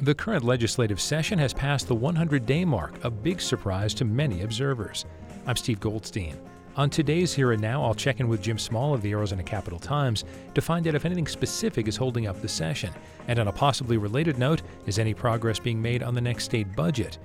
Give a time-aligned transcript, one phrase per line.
[0.00, 4.42] The current legislative session has passed the 100 day mark, a big surprise to many
[4.42, 5.06] observers.
[5.46, 6.38] I'm Steve Goldstein.
[6.76, 9.78] On today's Here and Now, I'll check in with Jim Small of the Arizona Capitol
[9.78, 10.24] Times
[10.54, 12.92] to find out if anything specific is holding up the session.
[13.26, 16.76] And on a possibly related note, is any progress being made on the next state
[16.76, 17.16] budget?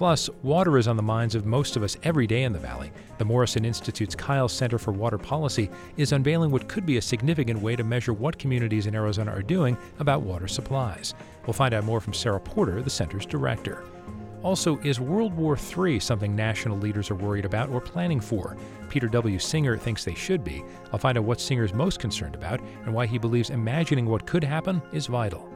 [0.00, 2.90] Plus, water is on the minds of most of us every day in the Valley.
[3.18, 5.68] The Morrison Institute's Kyl Center for Water Policy
[5.98, 9.42] is unveiling what could be a significant way to measure what communities in Arizona are
[9.42, 11.12] doing about water supplies.
[11.44, 13.84] We'll find out more from Sarah Porter, the center's director.
[14.42, 18.56] Also, is World War III something national leaders are worried about or planning for?
[18.88, 19.38] Peter W.
[19.38, 20.64] Singer thinks they should be.
[20.94, 24.24] I'll find out what Singer is most concerned about and why he believes imagining what
[24.24, 25.49] could happen is vital.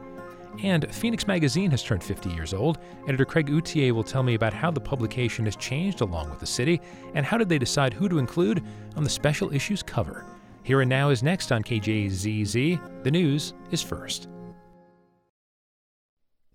[0.62, 2.78] And Phoenix Magazine has turned 50 years old.
[3.08, 6.46] Editor Craig Outhier will tell me about how the publication has changed along with the
[6.46, 6.80] city
[7.14, 8.62] and how did they decide who to include
[8.96, 10.24] on the special issues cover.
[10.62, 13.02] Here and Now is next on KJZZ.
[13.02, 14.28] The news is first.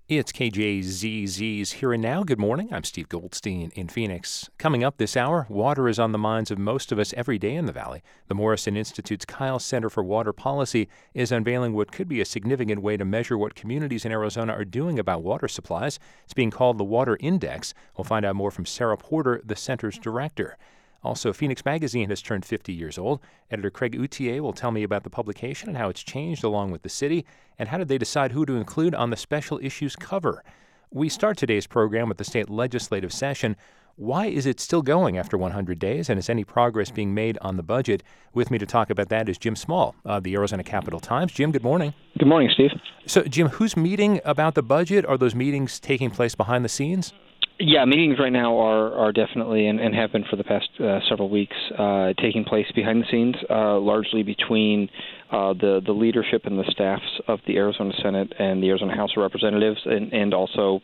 [0.10, 2.24] It's KJZZ's Here and Now.
[2.24, 2.70] Good morning.
[2.74, 4.50] I'm Steve Goldstein in Phoenix.
[4.58, 7.54] Coming up this hour, water is on the minds of most of us every day
[7.54, 8.02] in the Valley.
[8.28, 12.82] The Morrison Institute's Kyl Center for Water Policy is unveiling what could be a significant
[12.82, 16.00] way to measure what communities in Arizona are doing about water supplies.
[16.24, 17.76] It's being called the Water Index.
[17.96, 20.58] We'll find out more from Sarah Porter, the center's director.
[21.04, 23.22] Also, Phoenix Magazine has turned 50 years old.
[23.50, 26.82] Editor Craig Outhier will tell me about the publication and how it's changed along with
[26.82, 27.26] the city,
[27.58, 30.44] and how did they decide who to include on the special issues cover.
[30.92, 33.56] We start today's program with the state legislative session.
[33.96, 37.58] Why is it still going after 100 days, and is any progress being made on
[37.58, 38.02] the budget?
[38.34, 41.34] With me to talk about that is Jim Small of the Arizona Capitol Times.
[41.34, 41.94] Jim, good morning.
[42.18, 42.72] Good morning, Steve.
[43.06, 45.06] So, Jim, who's meeting about the budget?
[45.06, 47.14] Are those meetings taking place behind the scenes?
[47.62, 51.00] Yeah, meetings right now are are definitely and, and have been for the past uh,
[51.10, 54.90] several weeks uh, taking place behind the scenes, uh, largely between
[55.30, 59.12] uh, the the leadership and the staffs of the Arizona Senate and the Arizona House
[59.18, 60.80] of Representatives, and and also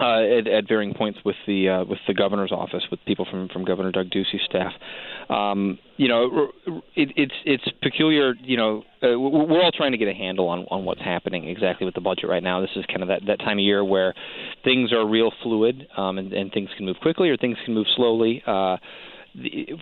[0.00, 3.48] uh, at, at varying points with the uh, with the governor's office, with people from
[3.48, 4.72] from Governor Doug Ducey's staff.
[5.30, 6.48] Um, you know,
[6.94, 8.34] it, it's it's peculiar.
[8.42, 11.84] You know, uh, we're all trying to get a handle on on what's happening exactly
[11.84, 12.60] with the budget right now.
[12.60, 14.14] This is kind of that that time of year where
[14.64, 17.86] things are real fluid, um, and, and things can move quickly or things can move
[17.96, 18.42] slowly.
[18.46, 18.76] Uh,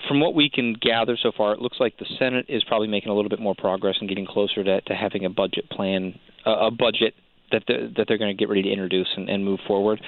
[0.09, 3.11] from what we can gather so far, it looks like the Senate is probably making
[3.11, 6.73] a little bit more progress and getting closer to, to having a budget plan, a
[6.73, 7.15] budget
[7.55, 10.01] that they're, that they're going to get ready to introduce and, and move forward.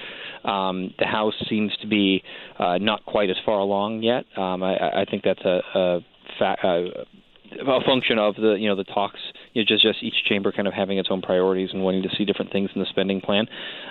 [0.44, 2.22] Um, the House seems to be
[2.58, 4.24] uh, not quite as far along yet.
[4.36, 6.00] Um, I, I think that's a, a,
[6.38, 7.04] fa- uh,
[7.60, 9.20] a function of the you know the talks.
[9.54, 12.10] You know, just just each chamber kind of having its own priorities and wanting to
[12.16, 13.46] see different things in the spending plan.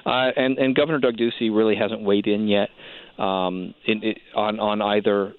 [0.05, 2.69] Uh, and and Governor Doug Ducey really hasn't weighed in yet
[3.17, 5.33] um, in, in, on on either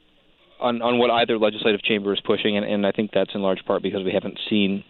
[0.58, 3.62] on, on what either legislative chamber is pushing, and, and I think that's in large
[3.66, 4.84] part because we haven't seen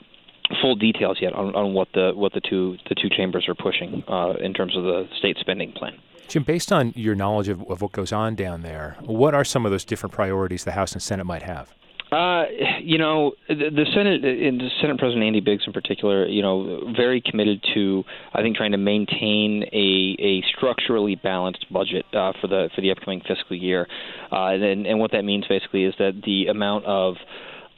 [0.60, 4.04] full details yet on, on what the what the two the two chambers are pushing
[4.08, 5.98] uh, in terms of the state spending plan.
[6.28, 9.64] Jim, based on your knowledge of, of what goes on down there, what are some
[9.64, 11.72] of those different priorities the House and Senate might have?
[12.10, 12.44] Uh,
[12.80, 16.92] you know, the, the Senate and the Senate President Andy Biggs in particular, you know,
[16.96, 22.46] very committed to, I think, trying to maintain a, a structurally balanced budget uh, for
[22.46, 23.88] the for the upcoming fiscal year,
[24.30, 27.16] uh, and, and what that means basically is that the amount of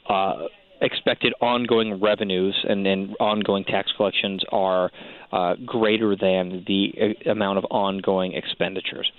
[0.07, 0.45] uh,
[0.81, 4.91] expected ongoing revenues and, and ongoing tax collections are
[5.31, 6.93] uh, greater than the
[7.25, 9.11] uh, amount of ongoing expenditures.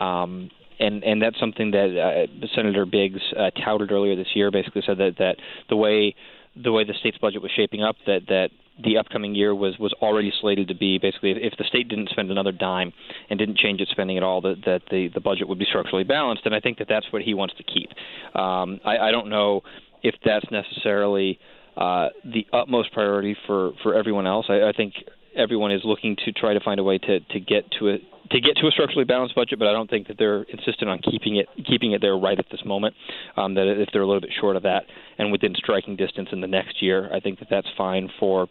[0.00, 4.50] Um, and and that's something that uh, Senator Biggs uh, touted earlier this year.
[4.50, 5.36] Basically, said that that
[5.70, 6.14] the way
[6.54, 8.50] the way the state's budget was shaping up, that that
[8.84, 12.30] the upcoming year was was already slated to be basically if the state didn't spend
[12.30, 12.92] another dime
[13.30, 16.04] and didn't change its spending at all, that that the the budget would be structurally
[16.04, 16.44] balanced.
[16.44, 17.88] And I think that that's what he wants to keep.
[18.34, 19.62] Um, I, I don't know
[20.02, 21.38] if that's necessarily
[21.76, 24.46] uh, the utmost priority for, for everyone else.
[24.48, 24.94] I, I think
[25.36, 27.98] everyone is looking to try to find a way to, to get to a
[28.30, 30.98] to get to a structurally balanced budget, but I don't think that they're insistent on
[30.98, 32.94] keeping it keeping it there right at this moment.
[33.36, 34.84] Um, that if they're a little bit short of that
[35.18, 38.48] and within striking distance in the next year, I think that that's fine for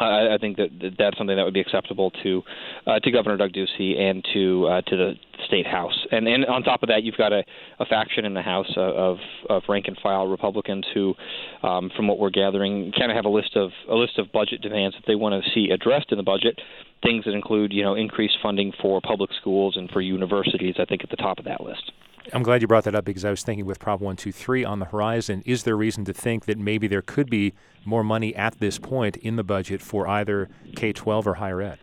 [0.00, 2.42] I, I think that that's something that would be acceptable to
[2.86, 5.14] uh, to Governor Doug Ducey and to uh, to the
[5.46, 6.06] state house.
[6.10, 7.44] And and on top of that, you've got a,
[7.78, 11.14] a faction in the House of of rank and file Republicans who,
[11.62, 14.60] um, from what we're gathering, kind of have a list of a list of budget
[14.62, 16.60] demands that they want to see addressed in the budget.
[17.02, 20.76] Things that include you know increased funding for public schools and for universities.
[20.78, 21.92] I think at the top of that list.
[22.32, 24.86] I'm glad you brought that up because I was thinking with Prop 123 on the
[24.86, 27.54] horizon, is there reason to think that maybe there could be
[27.84, 31.78] more money at this point in the budget for either K 12 or higher ed?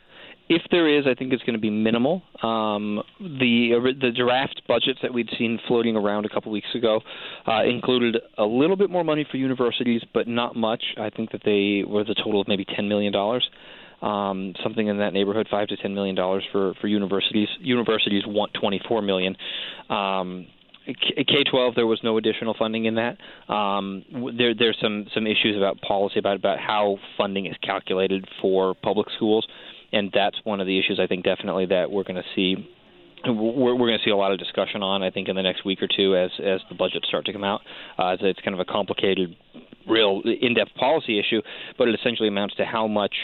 [0.49, 2.21] If there is, I think it's going to be minimal.
[2.41, 7.01] Um, the the draft budgets that we'd seen floating around a couple weeks ago
[7.45, 10.81] uh, included a little bit more money for universities, but not much.
[10.97, 13.49] I think that they were the total of maybe ten million dollars.
[14.01, 17.49] Um, something in that neighborhood, five to ten million dollars for for universities.
[17.59, 19.35] Universities want 24 million.
[19.89, 20.47] Um,
[20.85, 23.17] K-12, there was no additional funding in that.
[23.53, 24.05] Um,
[24.37, 29.07] there, there's some some issues about policy about about how funding is calculated for public
[29.15, 29.45] schools,
[29.91, 32.69] and that's one of the issues I think definitely that we're going to see
[33.25, 35.65] we're, we're going to see a lot of discussion on, I think, in the next
[35.65, 37.61] week or two as as the budgets start to come out.
[37.97, 39.35] Uh, it's kind of a complicated,
[39.87, 41.41] real in-depth policy issue,
[41.77, 43.15] but it essentially amounts to how much,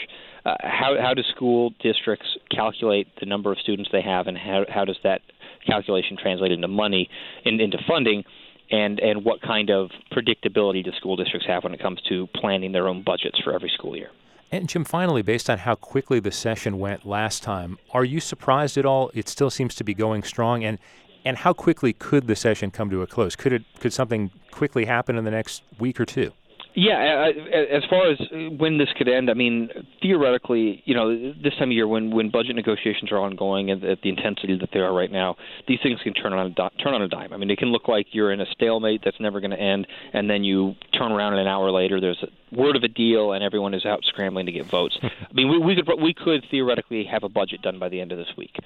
[0.44, 4.64] uh, how how do school districts calculate the number of students they have, and how
[4.68, 5.22] how does that
[5.66, 7.08] calculation translate into money,
[7.44, 8.24] in, into funding,
[8.70, 12.72] and and what kind of predictability do school districts have when it comes to planning
[12.72, 14.10] their own budgets for every school year?
[14.52, 18.78] And Jim, finally, based on how quickly the session went last time, are you surprised
[18.78, 19.10] at all?
[19.14, 20.78] It still seems to be going strong, and
[21.24, 23.34] and how quickly could the session come to a close?
[23.34, 26.32] Could it could something quickly happen in the next week or two?
[26.76, 27.30] Yeah,
[27.72, 28.18] as far as
[28.58, 29.68] when this could end, I mean,
[30.02, 34.02] theoretically, you know, this time of year when when budget negotiations are ongoing and at
[34.02, 35.36] the intensity that they are right now,
[35.68, 37.32] these things can turn on a di- turn on a dime.
[37.32, 39.86] I mean, it can look like you're in a stalemate that's never going to end,
[40.12, 42.22] and then you turn around and an hour later there's
[42.56, 44.98] word of a deal and everyone is out scrambling to get votes.
[45.02, 48.12] I mean, we, we could we could theoretically have a budget done by the end
[48.12, 48.56] of this week.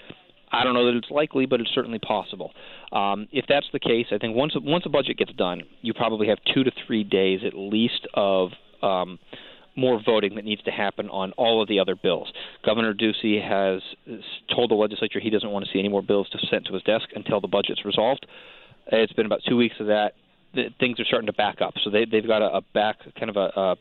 [0.50, 2.52] I don't know that it's likely, but it's certainly possible.
[2.93, 6.29] Um, if that's the case, I think once once a budget gets done, you probably
[6.29, 8.50] have two to three days at least of
[8.82, 9.19] um,
[9.76, 12.32] more voting that needs to happen on all of the other bills.
[12.64, 13.81] Governor Ducey has
[14.55, 16.82] told the legislature he doesn't want to see any more bills to sent to his
[16.82, 18.26] desk until the budget's resolved.
[18.90, 20.14] It's been about two weeks of that.
[20.79, 23.37] Things are starting to back up, so they, they've got a, a back kind of
[23.37, 23.77] a, a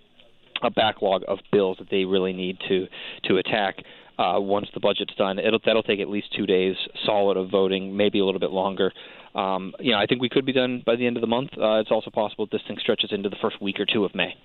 [0.63, 2.87] a backlog of bills that they really need to
[3.25, 3.75] to attack
[4.17, 5.39] uh, once the budget's done.
[5.39, 6.75] It'll that'll take at least two days
[7.05, 8.91] solid of voting, maybe a little bit longer.
[9.35, 11.51] Um, you know, I think we could be done by the end of the month.
[11.57, 14.35] Uh, it's also possible this thing stretches into the first week or two of May.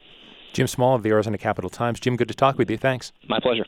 [0.53, 1.99] Jim Small of the Arizona Capitol Times.
[1.99, 2.77] Jim, good to talk with you.
[2.77, 3.11] Thanks.
[3.27, 3.65] My pleasure.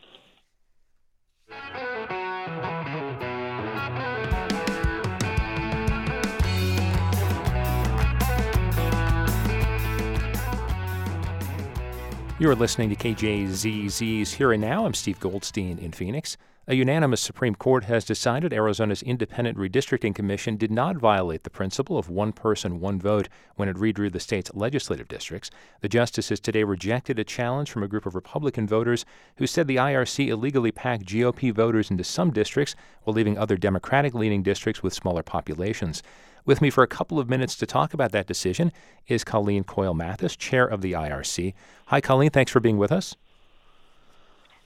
[12.44, 14.84] You're listening to KJZZ's Here and Now.
[14.84, 16.36] I'm Steve Goldstein in Phoenix.
[16.68, 21.96] A unanimous Supreme Court has decided Arizona's Independent Redistricting Commission did not violate the principle
[21.96, 25.50] of one person, one vote when it redrew the state's legislative districts.
[25.80, 29.06] The justices today rejected a challenge from a group of Republican voters
[29.38, 34.12] who said the IRC illegally packed GOP voters into some districts while leaving other Democratic
[34.12, 36.02] leaning districts with smaller populations.
[36.46, 38.70] With me for a couple of minutes to talk about that decision
[39.08, 41.54] is Colleen Coyle Mathis, chair of the IRC.
[41.86, 42.30] Hi, Colleen.
[42.30, 43.16] Thanks for being with us.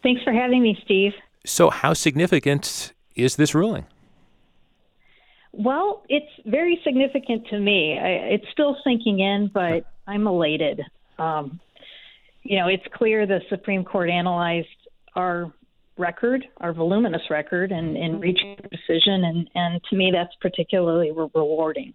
[0.03, 1.13] Thanks for having me, Steve.
[1.45, 3.87] So, how significant is this ruling?
[5.53, 7.97] Well, it's very significant to me.
[7.99, 10.83] I, it's still sinking in, but I'm elated.
[11.19, 11.61] Um,
[12.43, 14.69] you know, it's clear the Supreme Court analyzed
[15.15, 15.53] our
[15.99, 18.23] record, our voluminous record, and, and mm-hmm.
[18.23, 19.25] reaching a decision.
[19.25, 21.95] And, and to me, that's particularly re- rewarding.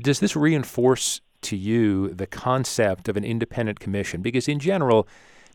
[0.00, 4.22] Does this reinforce to you the concept of an independent commission?
[4.22, 5.06] Because in general,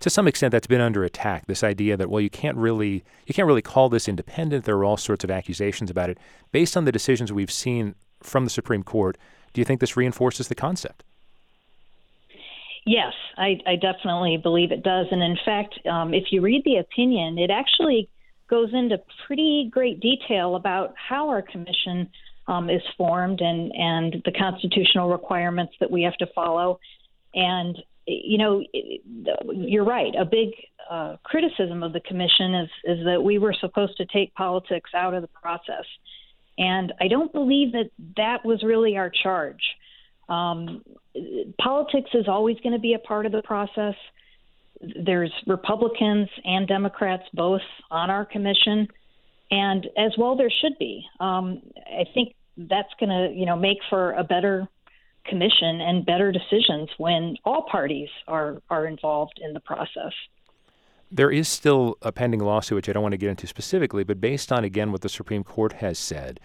[0.02, 1.48] to some extent, that's been under attack.
[1.48, 4.66] This idea that well, you can't really you can't really call this independent.
[4.66, 6.20] There are all sorts of accusations about it.
[6.52, 9.18] Based on the decisions we've seen from the Supreme Court,
[9.54, 11.04] do you think this reinforces the concept?
[12.86, 15.08] Yes, I, I definitely believe it does.
[15.10, 18.10] And in fact, um, if you read the opinion, it actually
[18.48, 22.10] goes into pretty great detail about how our commission
[22.48, 26.80] um, is formed and, and the constitutional requirements that we have to follow.
[27.34, 27.76] And,
[28.06, 28.64] you know,
[29.52, 30.14] you're right.
[30.16, 30.50] A big
[30.88, 35.16] uh, criticism of the commission is, is that we were supposed to take politics out
[35.16, 35.86] of the process.
[36.60, 39.62] And I don't believe that that was really our charge.
[40.30, 40.84] Um,
[41.62, 43.96] politics is always going to be a part of the process.
[44.82, 48.88] There's Republicans and Democrats both on our commission,
[49.52, 51.06] and as well there should be.
[51.20, 54.68] Um, I think that's going to you know make for a better
[55.26, 60.14] commission and better decisions when all parties are are involved in the process.
[61.12, 64.20] There is still a pending lawsuit, which I don't want to get into specifically, but
[64.20, 66.40] based on again what the Supreme Court has said,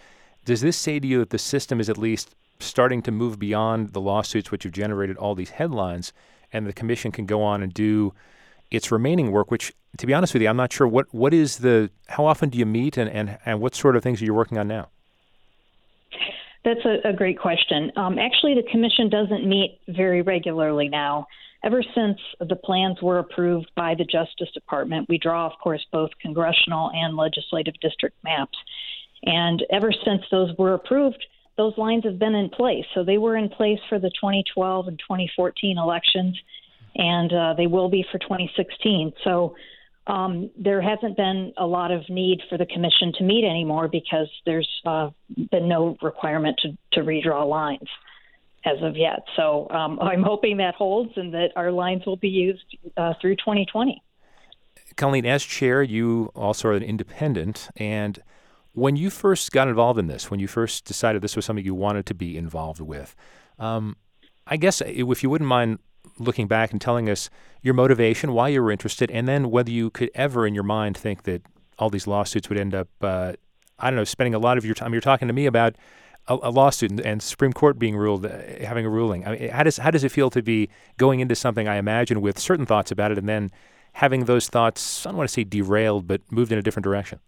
[0.45, 3.93] does this say to you that the system is at least starting to move beyond
[3.93, 6.13] the lawsuits which have generated all these headlines,
[6.53, 8.13] and the commission can go on and do
[8.69, 9.51] its remaining work.
[9.51, 12.49] Which, to be honest with you, I'm not sure what what is the how often
[12.49, 14.89] do you meet, and and and what sort of things are you working on now?
[16.63, 17.91] That's a, a great question.
[17.95, 21.25] Um, actually, the commission doesn't meet very regularly now.
[21.63, 26.09] Ever since the plans were approved by the Justice Department, we draw, of course, both
[26.19, 28.57] congressional and legislative district maps.
[29.23, 31.23] And ever since those were approved,
[31.61, 32.85] those lines have been in place.
[32.95, 36.35] So they were in place for the 2012 and 2014 elections,
[36.95, 39.13] and uh, they will be for 2016.
[39.23, 39.55] So
[40.07, 44.27] um, there hasn't been a lot of need for the commission to meet anymore because
[44.43, 45.11] there's uh,
[45.51, 47.87] been no requirement to, to redraw lines
[48.65, 49.19] as of yet.
[49.35, 52.65] So um, I'm hoping that holds and that our lines will be used
[52.97, 54.01] uh, through 2020.
[54.95, 57.69] Colleen, as chair, you also are an independent.
[57.75, 58.19] And
[58.73, 61.75] when you first got involved in this, when you first decided this was something you
[61.75, 63.15] wanted to be involved with,
[63.59, 63.97] um,
[64.47, 65.79] I guess if you wouldn't mind
[66.17, 67.29] looking back and telling us
[67.61, 70.97] your motivation, why you were interested, and then whether you could ever in your mind
[70.97, 71.41] think that
[71.77, 73.33] all these lawsuits would end up, uh,
[73.79, 74.93] I don't know, spending a lot of your time.
[74.93, 75.75] You're talking to me about
[76.27, 79.27] a, a lawsuit and, Supreme Court being ruled, uh, having a ruling.
[79.27, 81.67] I mean, how does how does it feel to be going into something?
[81.67, 83.51] I imagine with certain thoughts about it, and then
[83.93, 87.19] having those thoughts, I don't want to say derailed, but moved in a different direction.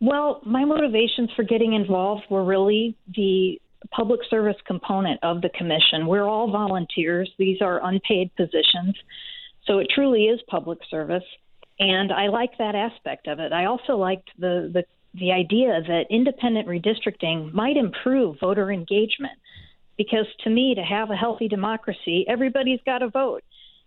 [0.00, 3.60] Well, my motivations for getting involved were really the
[3.90, 6.06] public service component of the commission.
[6.06, 8.94] We're all volunteers, these are unpaid positions.
[9.66, 11.24] So it truly is public service.
[11.78, 13.52] And I like that aspect of it.
[13.52, 14.84] I also liked the, the,
[15.18, 19.38] the idea that independent redistricting might improve voter engagement.
[19.96, 23.42] Because to me, to have a healthy democracy, everybody's got to vote.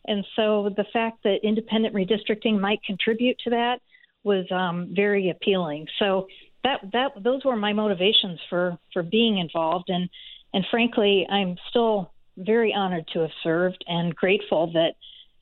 [0.05, 3.79] And so the fact that independent redistricting might contribute to that
[4.23, 5.87] was um, very appealing.
[5.97, 6.27] So
[6.63, 10.09] that that those were my motivations for for being involved and
[10.53, 14.93] and frankly I'm still very honored to have served and grateful that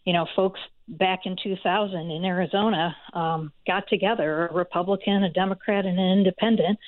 [0.05, 5.86] you know folks back in 2000 in Arizona um, got together a Republican, a Democrat,
[5.86, 6.79] and an Independent,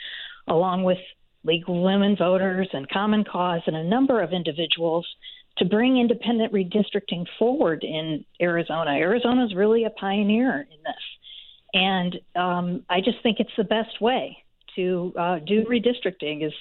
[0.47, 0.97] along with
[1.43, 5.05] League of Women Voters and Common Cause and a number of individuals
[5.57, 8.91] to bring independent redistricting forward in Arizona.
[8.91, 11.18] Arizona is really a pioneer in this.
[11.73, 14.37] And um, I just think it's the best way
[14.75, 16.53] to uh, do redistricting is,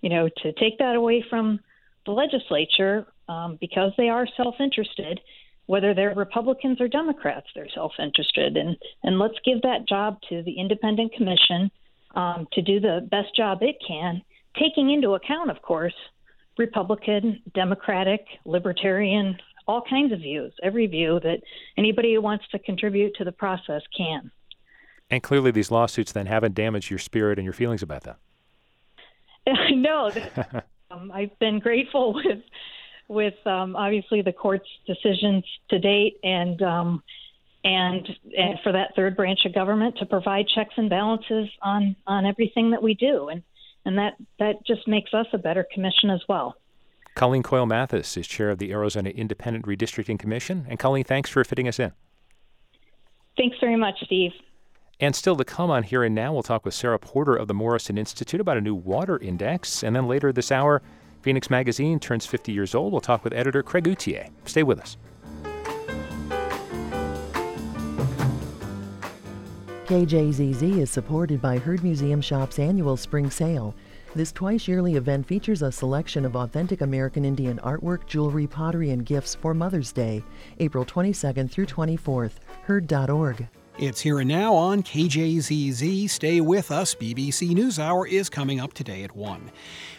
[0.00, 1.60] you know, to take that away from
[2.06, 5.20] the legislature um, because they are self-interested.
[5.66, 10.58] Whether they're Republicans or Democrats, they're self-interested, and and let's give that job to the
[10.60, 11.70] independent commission
[12.14, 14.20] um, to do the best job it can,
[14.58, 15.94] taking into account, of course,
[16.58, 21.40] Republican, Democratic, Libertarian, all kinds of views, every view that
[21.78, 24.30] anybody who wants to contribute to the process can.
[25.14, 28.16] And clearly, these lawsuits then haven't damaged your spirit and your feelings about that.
[29.70, 30.10] no,
[30.90, 32.42] um, I've been grateful with
[33.06, 37.02] with um, obviously the court's decisions to date, and um,
[37.62, 42.26] and and for that third branch of government to provide checks and balances on on
[42.26, 43.44] everything that we do, and
[43.84, 46.56] and that that just makes us a better commission as well.
[47.14, 51.44] Colleen Coyle Mathis is chair of the Arizona Independent Redistricting Commission, and Colleen, thanks for
[51.44, 51.92] fitting us in.
[53.36, 54.32] Thanks very much, Steve.
[55.00, 57.54] And still to come on Here and Now, we'll talk with Sarah Porter of the
[57.54, 59.82] Morrison Institute about a new water index.
[59.82, 60.82] And then later this hour,
[61.22, 62.92] Phoenix Magazine turns 50 years old.
[62.92, 64.30] We'll talk with editor Craig Outhier.
[64.44, 64.96] Stay with us.
[69.86, 73.74] KJZZ is supported by Heard Museum Shop's annual spring sale.
[74.14, 79.04] This twice yearly event features a selection of authentic American Indian artwork, jewelry, pottery, and
[79.04, 80.22] gifts for Mother's Day,
[80.60, 82.32] April 22nd through 24th.
[82.62, 83.46] Heard.org.
[83.76, 86.08] It's here and now on KJZZ.
[86.08, 86.94] Stay with us.
[86.94, 89.50] BBC NewsHour is coming up today at 1.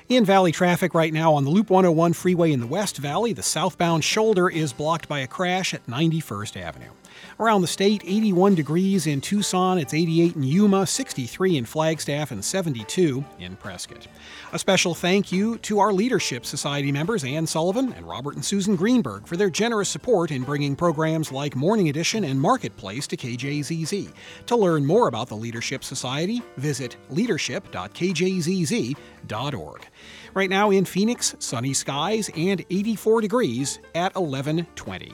[0.08, 3.42] In Valley traffic right now on the Loop 101 freeway in the West Valley, the
[3.42, 6.92] southbound shoulder is blocked by a crash at 91st Avenue.
[7.40, 12.46] Around the state, 81 degrees in Tucson, it's 88 in Yuma, 63 in Flagstaff, and
[12.46, 14.08] 72 in Prescott.
[14.54, 18.76] A special thank you to our Leadership Society members Ann Sullivan and Robert and Susan
[18.76, 24.14] Greenberg for their generous support in bringing programs like Morning Edition and Marketplace to KJZZ.
[24.46, 29.88] To learn more about the Leadership Society, visit leadership.kjzz.org.
[30.34, 35.14] Right now in Phoenix, sunny skies and 84 degrees at 1120.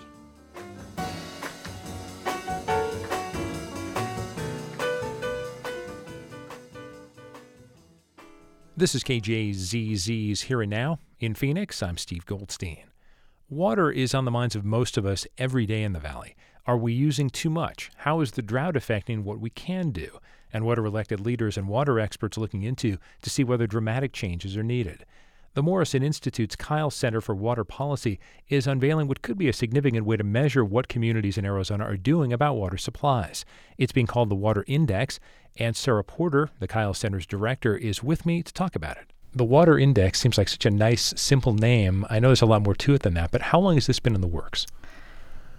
[8.81, 10.97] This is KJZZ's Here and Now.
[11.19, 12.85] In Phoenix, I'm Steve Goldstein.
[13.47, 16.35] Water is on the minds of most of us every day in the Valley.
[16.65, 17.91] Are we using too much?
[17.97, 20.17] How is the drought affecting what we can do?
[20.53, 24.57] And what are elected leaders and water experts looking into to see whether dramatic changes
[24.57, 25.05] are needed?
[25.53, 30.05] The Morrison Institute's Kyl Center for Water Policy is unveiling what could be a significant
[30.05, 33.43] way to measure what communities in Arizona are doing about water supplies.
[33.77, 35.19] It's being called the Water Index,
[35.57, 39.11] and Sarah Porter, the Kyl Center's director, is with me to talk about it.
[39.33, 42.05] The Water Index seems like such a nice, simple name.
[42.09, 43.99] I know there's a lot more to it than that, but how long has this
[43.99, 44.65] been in the works?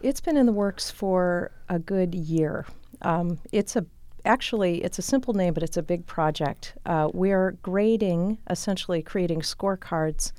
[0.01, 2.65] It's been in the works for a good year.
[3.03, 3.85] Um, it's a
[4.25, 6.75] actually, it's a simple name, but it's a big project.
[6.87, 10.33] Uh, we're grading, essentially creating scorecards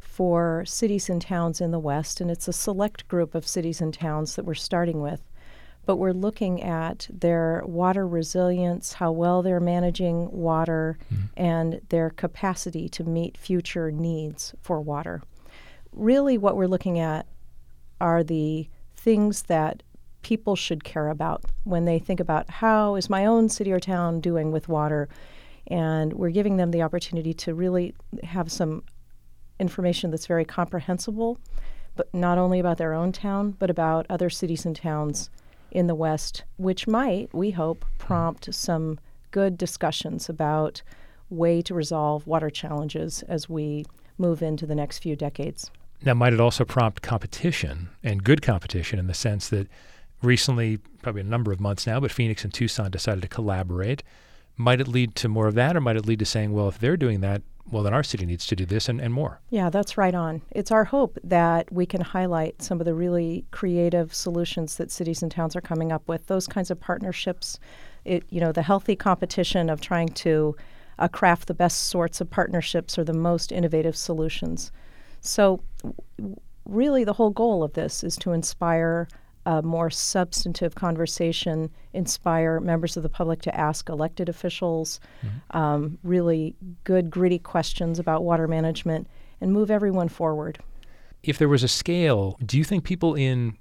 [0.00, 3.94] for cities and towns in the West, and it's a select group of cities and
[3.94, 5.22] towns that we're starting with.
[5.88, 11.24] but we're looking at their water resilience, how well they're managing water, mm-hmm.
[11.34, 15.22] and their capacity to meet future needs for water.
[15.94, 17.24] Really, what we're looking at
[18.02, 19.82] are the things that
[20.28, 24.20] people should care about when they think about how is my own city or town
[24.20, 25.08] doing with water.
[25.68, 28.82] And we're giving them the opportunity to really have some
[29.58, 31.38] information that's very comprehensible,
[31.96, 35.30] but not only about their own town, but about other cities and towns
[35.70, 38.98] in the West, which might, we hope, prompt some
[39.30, 40.82] good discussions about
[41.30, 43.86] way to resolve water challenges as we
[44.18, 45.70] move into the next few decades.
[46.04, 49.68] Now, might it also prompt competition and good competition in the sense that
[50.22, 54.02] recently, probably a number of months now, but Phoenix and Tucson decided to collaborate.
[54.56, 56.78] Might it lead to more of that, or might it lead to saying, well, if
[56.78, 59.40] they're doing that, well, then our city needs to do this and, and more.
[59.50, 60.42] Yeah, that's right on.
[60.50, 65.22] It's our hope that we can highlight some of the really creative solutions that cities
[65.22, 67.58] and towns are coming up with, those kinds of partnerships.
[68.04, 70.56] It, you know, the healthy competition of trying to
[70.98, 74.72] uh, craft the best sorts of partnerships or the most innovative solutions.
[75.20, 75.62] So,
[76.18, 79.08] w- really, the whole goal of this is to inspire
[79.48, 85.56] a more substantive conversation, inspire members of the public to ask elected officials mm-hmm.
[85.56, 89.08] um, really good, gritty questions about water management,
[89.40, 90.58] and move everyone forward.
[91.22, 93.56] If there was a scale, do you think people in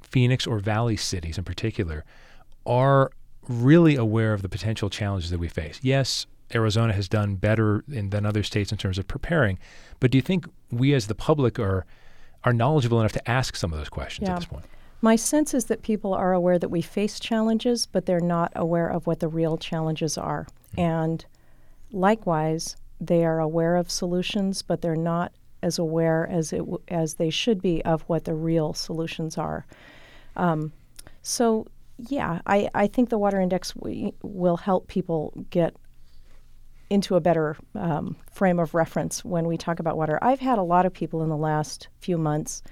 [0.00, 2.06] Phoenix or Valley cities in particular
[2.64, 3.10] are
[3.48, 5.78] really aware of the potential challenges that we face?
[5.82, 9.58] Yes, Arizona has done better in, than other states in terms of preparing,
[10.00, 11.84] but do you think we as the public are
[12.44, 14.34] are knowledgeable enough to ask some of those questions yeah.
[14.34, 14.64] at this point?
[15.00, 18.88] My sense is that people are aware that we face challenges, but they're not aware
[18.88, 20.46] of what the real challenges are.
[20.72, 20.80] Mm-hmm.
[20.80, 21.26] And
[21.92, 27.14] likewise, they are aware of solutions, but they're not as aware as it w- as
[27.14, 29.66] they should be of what the real solutions are.
[30.36, 30.72] Um,
[31.22, 35.76] so, yeah, I, I think the water index w- will help people get
[36.90, 40.18] into a better um, frame of reference when we talk about water.
[40.22, 42.62] I've had a lot of people in the last few months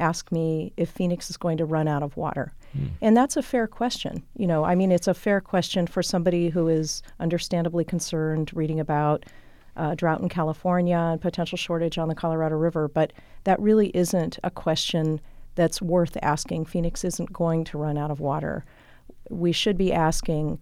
[0.00, 2.52] ask me if Phoenix is going to run out of water.
[2.76, 2.90] Mm.
[3.00, 4.22] And that's a fair question.
[4.36, 8.80] You know, I mean, it's a fair question for somebody who is understandably concerned reading
[8.80, 9.24] about
[9.76, 13.12] uh, drought in California and potential shortage on the Colorado River, but
[13.44, 15.20] that really isn't a question
[15.54, 16.64] that's worth asking.
[16.64, 18.64] Phoenix isn't going to run out of water.
[19.28, 20.58] We should be asking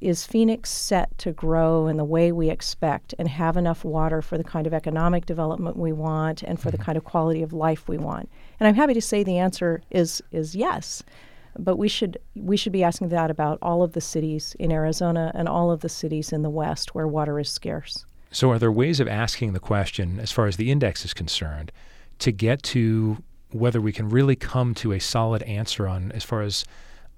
[0.00, 4.36] is Phoenix set to grow in the way we expect and have enough water for
[4.36, 6.76] the kind of economic development we want and for mm-hmm.
[6.76, 8.28] the kind of quality of life we want?
[8.60, 11.02] And I'm happy to say the answer is is yes.
[11.58, 15.32] But we should we should be asking that about all of the cities in Arizona
[15.34, 18.04] and all of the cities in the West where water is scarce.
[18.30, 21.72] So are there ways of asking the question as far as the index is concerned
[22.18, 26.42] to get to whether we can really come to a solid answer on as far
[26.42, 26.64] as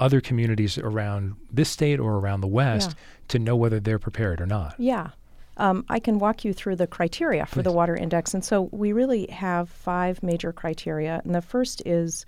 [0.01, 2.97] other communities around this state or around the West yeah.
[3.29, 4.75] to know whether they're prepared or not.
[4.79, 5.11] Yeah.
[5.57, 7.65] Um, I can walk you through the criteria for Please.
[7.65, 8.33] the water index.
[8.33, 11.21] And so we really have five major criteria.
[11.25, 12.25] And the first is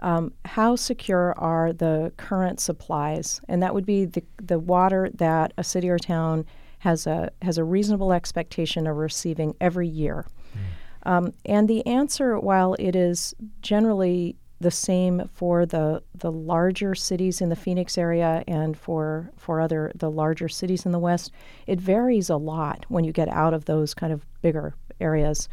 [0.00, 3.40] um, how secure are the current supplies?
[3.46, 6.46] And that would be the, the water that a city or town
[6.78, 10.26] has a, has a reasonable expectation of receiving every year.
[10.56, 10.58] Mm.
[11.04, 17.40] Um, and the answer, while it is generally the same for the the larger cities
[17.40, 21.32] in the Phoenix area and for for other the larger cities in the West.
[21.66, 25.48] It varies a lot when you get out of those kind of bigger areas.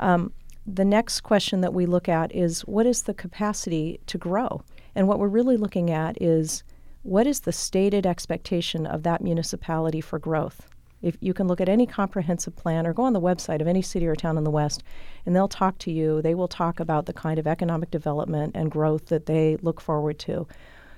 [0.00, 0.32] Um,
[0.66, 4.62] the next question that we look at is what is the capacity to grow?
[4.94, 6.62] And what we're really looking at is
[7.02, 10.66] what is the stated expectation of that municipality for growth?
[11.04, 13.82] If you can look at any comprehensive plan or go on the website of any
[13.82, 14.82] city or town in the West,
[15.26, 16.22] and they'll talk to you.
[16.22, 20.18] They will talk about the kind of economic development and growth that they look forward
[20.20, 20.48] to.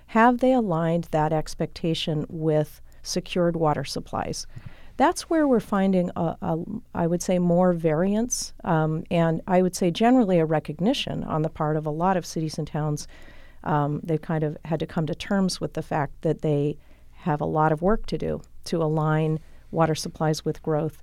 [0.07, 4.47] Have they aligned that expectation with secured water supplies?
[4.97, 6.59] That's where we're finding, a, a,
[6.95, 11.51] I would say, more variance, um, and I would say generally a recognition on the
[11.51, 13.09] part of a lot of cities and towns.
[13.65, 16.79] Um, they've kind of had to come to terms with the fact that they
[17.13, 19.41] have a lot of work to do to align
[19.71, 21.03] water supplies with growth.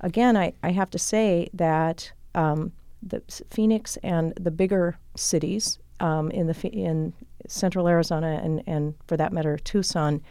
[0.00, 6.30] Again, I, I have to say that um, the Phoenix and the bigger cities um,
[6.30, 7.12] in the in
[7.46, 10.22] central Arizona and, and for that matter Tucson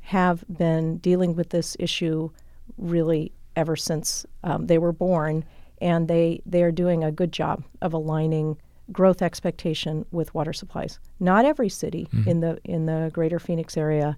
[0.00, 2.30] have been dealing with this issue
[2.78, 5.44] really ever since um, they were born,
[5.80, 8.56] and they they are doing a good job of aligning
[8.92, 10.98] growth expectation with water supplies.
[11.20, 12.28] Not every city mm-hmm.
[12.28, 14.16] in the in the greater Phoenix area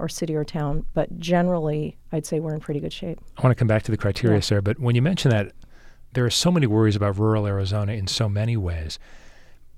[0.00, 3.20] or city or town, but generally, I'd say we're in pretty good shape.
[3.36, 4.40] I want to come back to the criteria, yeah.
[4.40, 5.52] Sarah, but when you mention that
[6.14, 8.98] there are so many worries about rural Arizona in so many ways,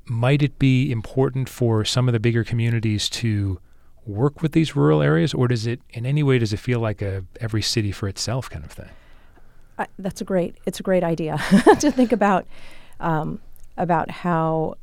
[0.04, 3.60] might it be important for some of the bigger communities to
[4.06, 7.02] work with these rural areas, or does it, in any way, does it feel like
[7.02, 8.88] a every city for itself kind of thing?
[9.78, 10.56] I, that's a great.
[10.66, 11.36] It's a great idea
[11.80, 12.46] to think about
[13.00, 13.40] um,
[13.76, 14.76] about how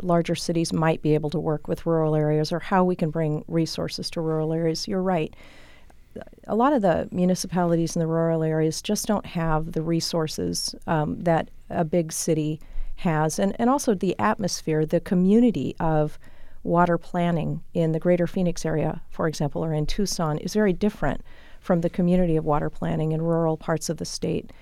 [0.00, 3.44] larger cities might be able to work with rural areas, or how we can bring
[3.48, 4.88] resources to rural areas.
[4.88, 5.34] You're right.
[6.46, 11.18] A lot of the municipalities in the rural areas just don't have the resources um,
[11.20, 12.60] that a big city
[12.96, 16.18] has, and, and also the atmosphere, the community of
[16.62, 21.22] water planning in the greater Phoenix area, for example, or in Tucson, is very different
[21.60, 24.52] from the community of water planning in rural parts of the state.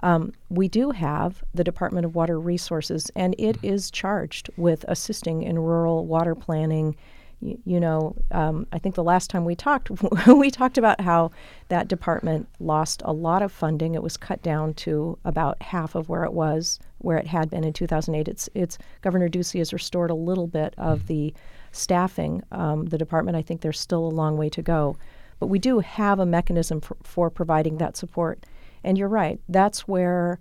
[0.00, 5.42] Um, we do have the Department of Water Resources, and it is charged with assisting
[5.42, 6.96] in rural water planning.
[7.40, 9.90] You, you know, um, I think the last time we talked,
[10.26, 11.30] we talked about how
[11.68, 13.94] that department lost a lot of funding.
[13.94, 17.64] It was cut down to about half of where it was, where it had been
[17.64, 18.28] in 2008.
[18.28, 21.32] It's, it's Governor Ducey has restored a little bit of the
[21.72, 22.42] staffing.
[22.52, 24.96] Um, the department, I think, there's still a long way to go,
[25.38, 28.44] but we do have a mechanism for, for providing that support.
[28.86, 30.38] And you're right, that's where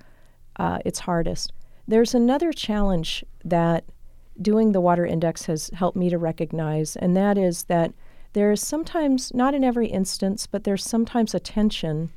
[0.57, 1.51] uh, it's hardest.
[1.87, 3.85] There's another challenge that
[4.39, 7.91] doing the water index has helped me to recognize, and that is that
[8.33, 12.11] there is sometimes, not in every instance, but there's sometimes a tension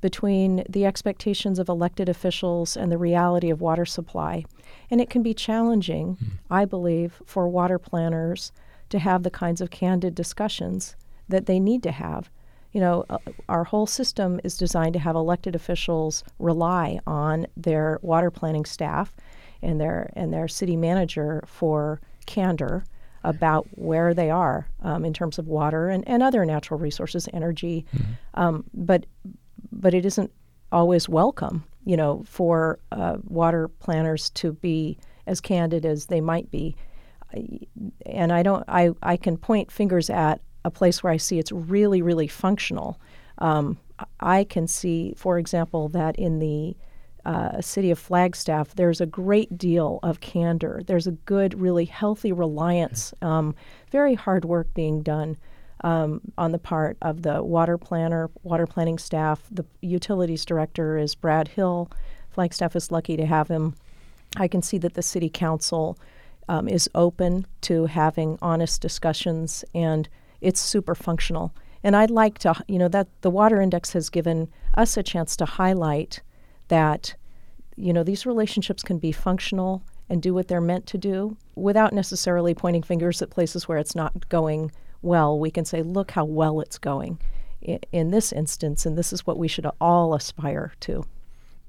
[0.00, 4.44] between the expectations of elected officials and the reality of water supply.
[4.90, 6.30] And it can be challenging, mm.
[6.50, 8.52] I believe, for water planners
[8.90, 10.96] to have the kinds of candid discussions
[11.28, 12.28] that they need to have
[12.74, 18.00] you know, uh, our whole system is designed to have elected officials rely on their
[18.02, 19.14] water planning staff
[19.62, 22.84] and their and their city manager for candor
[23.22, 27.86] about where they are um, in terms of water and, and other natural resources, energy.
[27.94, 28.12] Mm-hmm.
[28.34, 29.06] Um, but
[29.70, 30.32] but it isn't
[30.72, 36.50] always welcome, you know, for uh, water planners to be as candid as they might
[36.50, 36.76] be.
[38.04, 38.64] And I don't.
[38.66, 43.00] I, I can point fingers at a place where I see it's really, really functional.
[43.38, 43.78] Um,
[44.20, 46.76] I can see, for example, that in the
[47.24, 50.82] uh, city of Flagstaff, there's a great deal of candor.
[50.86, 53.54] There's a good, really healthy reliance, um,
[53.90, 55.38] very hard work being done
[55.82, 59.42] um, on the part of the water planner, water planning staff.
[59.50, 61.90] The utilities director is Brad Hill.
[62.30, 63.74] Flagstaff is lucky to have him.
[64.36, 65.98] I can see that the city council
[66.48, 70.08] um, is open to having honest discussions and
[70.44, 71.54] it's super functional.
[71.82, 75.36] And I'd like to, you know, that the water index has given us a chance
[75.36, 76.22] to highlight
[76.68, 77.14] that,
[77.76, 81.92] you know, these relationships can be functional and do what they're meant to do without
[81.92, 84.70] necessarily pointing fingers at places where it's not going
[85.02, 85.38] well.
[85.38, 87.18] We can say, look how well it's going
[87.60, 91.04] in, in this instance, and this is what we should all aspire to.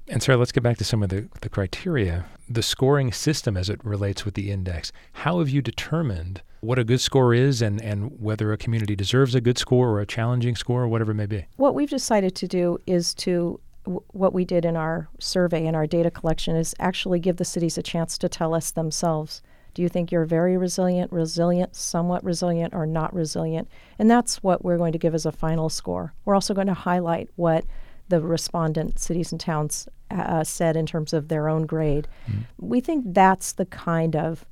[0.08, 2.26] And Sarah, let's get back to some of the, the criteria.
[2.48, 4.92] The scoring system as it relates with the index.
[5.12, 9.34] How have you determined what a good score is and, and whether a community deserves
[9.34, 11.46] a good score or a challenging score or whatever it may be?
[11.56, 15.76] What we've decided to do is to w- what we did in our survey and
[15.76, 19.42] our data collection is actually give the cities a chance to tell us themselves
[19.76, 23.68] do you think you're very resilient, resilient, somewhat resilient, or not resilient?
[23.98, 26.14] And that's what we're going to give as a final score.
[26.24, 27.66] We're also going to highlight what
[28.08, 32.08] the respondent cities and towns uh, said in terms of their own grade.
[32.26, 32.44] Mm.
[32.58, 34.46] We think that's the kind of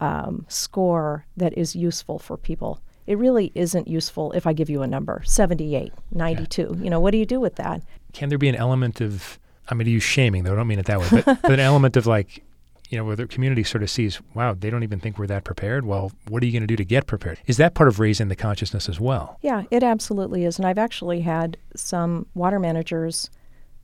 [0.00, 2.80] um, score that is useful for people.
[3.06, 6.78] It really isn't useful if I give you a number 78, 92.
[6.80, 7.82] You know, what do you do with that?
[8.12, 10.78] Can there be an element of, I'm going to use shaming, though, I don't mean
[10.78, 12.42] it that way, but, but an element of like,
[12.88, 15.44] you know, where the community sort of sees, wow, they don't even think we're that
[15.44, 15.84] prepared.
[15.84, 17.40] Well, what are you going to do to get prepared?
[17.46, 19.38] Is that part of raising the consciousness as well?
[19.42, 20.58] Yeah, it absolutely is.
[20.58, 23.30] And I've actually had some water managers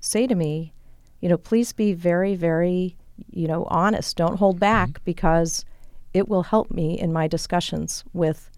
[0.00, 0.72] say to me,
[1.20, 2.96] you know, please be very, very,
[3.30, 4.16] you know, honest.
[4.16, 5.04] Don't hold back mm-hmm.
[5.04, 5.64] because
[6.12, 8.50] it will help me in my discussions with,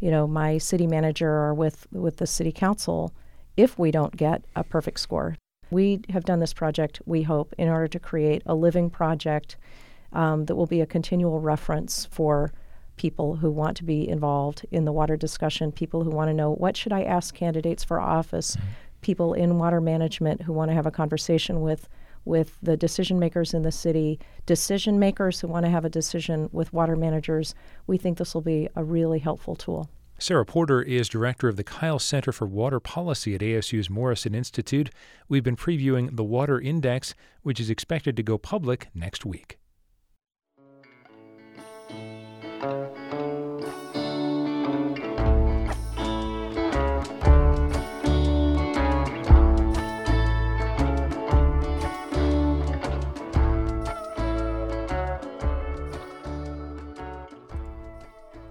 [0.00, 3.12] you know, my city manager or with with the city council
[3.56, 5.36] if we don't get a perfect score.
[5.70, 9.56] We have done this project, we hope, in order to create a living project
[10.12, 12.52] um, that will be a continual reference for
[12.96, 16.52] people who want to be involved in the water discussion, people who want to know
[16.52, 18.68] what should I ask candidates for office, mm-hmm.
[19.00, 21.88] people in water management who want to have a conversation with
[22.24, 26.48] with the decision makers in the city, decision makers who want to have a decision
[26.52, 27.54] with water managers.
[27.86, 29.88] We think this will be a really helpful tool.
[30.18, 34.90] Sarah Porter is director of the Kyl Center for Water Policy at ASU's Morrison Institute.
[35.28, 39.58] We've been previewing the Water Index, which is expected to go public next week.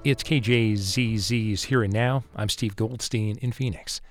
[0.03, 2.23] It's KJZZ's Here and Now.
[2.35, 4.01] I'm Steve Goldstein in Phoenix.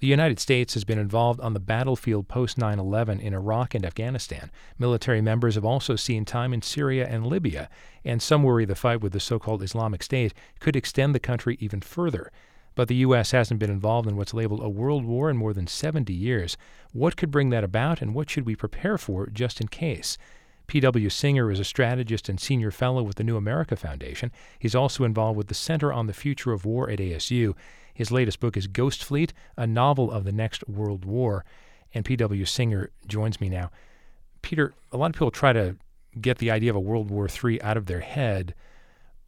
[0.00, 3.86] The United States has been involved on the battlefield post 9 11 in Iraq and
[3.86, 4.50] Afghanistan.
[4.76, 7.68] Military members have also seen time in Syria and Libya,
[8.04, 11.56] and some worry the fight with the so called Islamic State could extend the country
[11.60, 12.32] even further.
[12.74, 13.30] But the U.S.
[13.30, 16.56] hasn't been involved in what's labeled a world war in more than 70 years.
[16.90, 20.18] What could bring that about, and what should we prepare for just in case?
[20.66, 21.08] P.W.
[21.10, 24.32] Singer is a strategist and senior fellow with the New America Foundation.
[24.58, 27.54] He's also involved with the Center on the Future of War at ASU.
[27.94, 31.44] His latest book is Ghost Fleet, a novel of the next world war.
[31.94, 32.44] And P.W.
[32.44, 33.70] Singer joins me now.
[34.42, 35.76] Peter, a lot of people try to
[36.20, 38.54] get the idea of a World War III out of their head.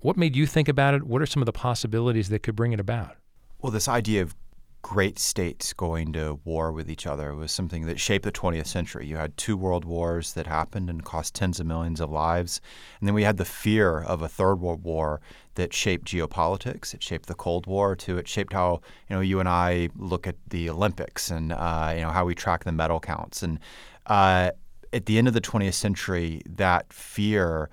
[0.00, 1.04] What made you think about it?
[1.04, 3.16] What are some of the possibilities that could bring it about?
[3.60, 4.34] Well, this idea of
[4.82, 9.06] great states going to war with each other was something that shaped the 20th century.
[9.06, 12.60] You had two world wars that happened and cost tens of millions of lives.
[13.00, 15.20] And then we had the fear of a third world war
[15.56, 16.94] that shaped geopolitics.
[16.94, 18.16] It shaped the Cold War too.
[18.18, 22.02] It shaped how you know you and I look at the Olympics and uh, you
[22.02, 23.42] know how we track the medal counts.
[23.42, 23.58] And
[24.06, 24.52] uh,
[24.92, 27.68] at the end of the 20th century, that fear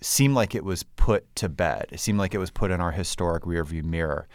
[0.00, 1.86] seemed like it was put to bed.
[1.92, 4.26] It seemed like it was put in our historic rearview mirror.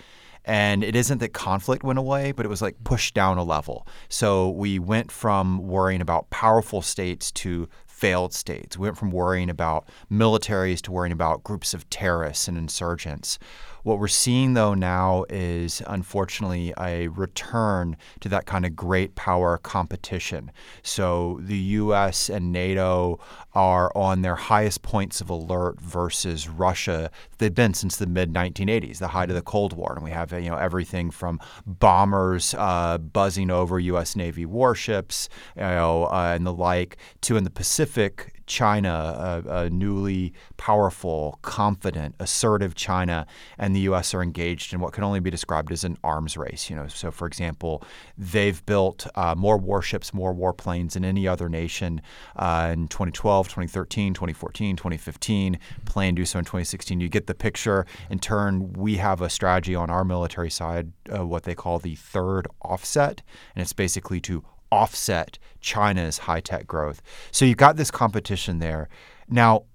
[0.45, 3.85] And it isn't that conflict went away, but it was like pushed down a level.
[4.09, 8.77] So we went from worrying about powerful states to failed states.
[8.77, 13.37] We went from worrying about militaries to worrying about groups of terrorists and insurgents.
[13.83, 19.57] What we're seeing, though, now is unfortunately a return to that kind of great power
[19.57, 20.51] competition.
[20.83, 22.29] So the U.S.
[22.29, 23.19] and NATO
[23.53, 27.09] are on their highest points of alert versus Russia.
[27.39, 30.31] They've been since the mid 1980s, the height of the Cold War, and we have
[30.31, 34.15] you know everything from bombers uh, buzzing over U.S.
[34.15, 39.69] Navy warships, you know, uh, and the like, to in the Pacific China, a, a,
[39.69, 43.25] newly powerful, confident, assertive China,
[43.57, 44.13] and the U.S.
[44.13, 46.69] are engaged in what can only be described as an arms race.
[46.69, 47.81] You know, so for example,
[48.17, 52.01] they've built uh, more warships, more warplanes than any other nation
[52.35, 55.57] uh, in 2012, 2013, 2014, 2015.
[55.85, 56.99] Plan to do so in 2016.
[56.99, 57.85] You get the picture.
[58.09, 61.95] In turn, we have a strategy on our military side, uh, what they call the
[61.95, 63.21] third offset,
[63.55, 67.01] and it's basically to offset China's high tech growth.
[67.31, 68.89] So you've got this competition there.
[69.29, 69.65] Now,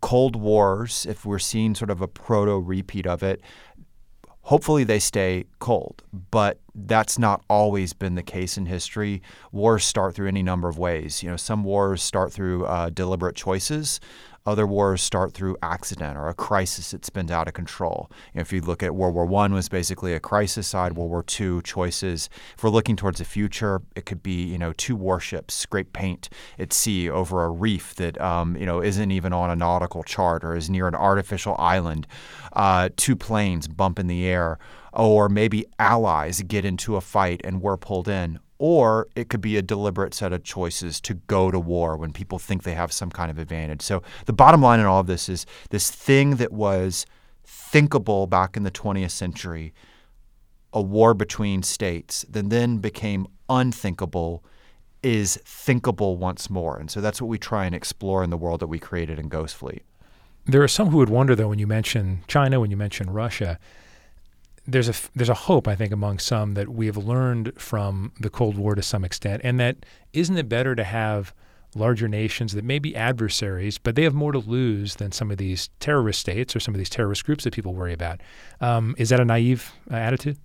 [0.00, 3.40] Cold Wars, if we're seeing sort of a proto repeat of it,
[4.42, 6.02] hopefully they stay cold.
[6.30, 9.22] But that's not always been the case in history.
[9.52, 11.22] Wars start through any number of ways.
[11.22, 14.00] You know, some wars start through uh, deliberate choices.
[14.46, 18.10] Other wars start through accident or a crisis that spins out of control.
[18.34, 20.92] You know, if you look at World War One was basically a crisis side.
[20.92, 22.28] World War Two choices.
[22.54, 26.28] If we're looking towards the future, it could be you know two warships scrape paint
[26.58, 30.44] at sea over a reef that um, you know isn't even on a nautical chart
[30.44, 32.06] or is near an artificial island.
[32.52, 34.58] Uh, two planes bump in the air
[34.92, 39.58] or maybe allies get into a fight and we're pulled in or it could be
[39.58, 43.10] a deliberate set of choices to go to war when people think they have some
[43.10, 43.82] kind of advantage.
[43.82, 47.04] So the bottom line in all of this is this thing that was
[47.44, 49.74] thinkable back in the 20th century,
[50.72, 54.42] a war between states, that then became unthinkable
[55.02, 56.78] is thinkable once more.
[56.78, 59.28] And so that's what we try and explore in the world that we created in
[59.28, 59.82] Ghost Fleet.
[60.46, 63.58] There are some who would wonder, though, when you mention China, when you mention Russia,
[64.66, 68.30] there's a there's a hope I think among some that we have learned from the
[68.30, 69.76] Cold War to some extent, and that
[70.12, 71.34] isn't it better to have
[71.76, 75.38] larger nations that may be adversaries, but they have more to lose than some of
[75.38, 78.20] these terrorist states or some of these terrorist groups that people worry about.
[78.60, 80.38] Um, is that a naive uh, attitude?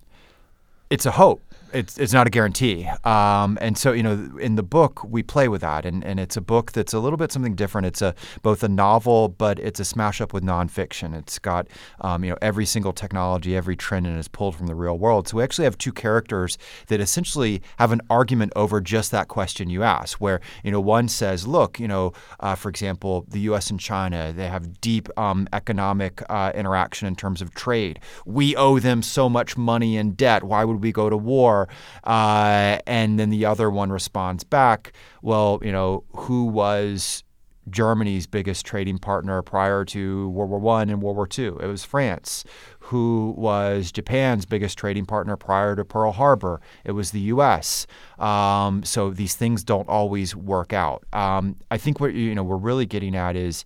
[0.90, 1.40] It's a hope
[1.72, 2.88] it's it's not a guarantee.
[3.04, 6.36] Um, and so you know, in the book we play with that, and, and it's
[6.36, 7.86] a book that's a little bit something different.
[7.86, 11.16] It's a both a novel, but it's a smash up with nonfiction.
[11.16, 11.66] It's got
[12.00, 15.28] um, you know every single technology, every trend, and is pulled from the real world.
[15.28, 19.70] So we actually have two characters that essentially have an argument over just that question
[19.70, 23.70] you asked, where you know one says, look, you know, uh, for example, the U.S.
[23.70, 28.00] and China they have deep um, economic uh, interaction in terms of trade.
[28.24, 30.44] We owe them so much money in debt.
[30.44, 31.59] Why would we go to war?
[32.04, 34.92] Uh, and then the other one responds back,
[35.22, 37.24] well, you know, who was
[37.68, 41.58] Germany's biggest trading partner prior to World War One and World War Two?
[41.62, 42.44] It was France.
[42.80, 46.60] Who was Japan's biggest trading partner prior to Pearl Harbor?
[46.84, 47.86] It was the U.S.
[48.18, 51.04] Um, so these things don't always work out.
[51.12, 53.64] Um, I think what you know we're really getting at is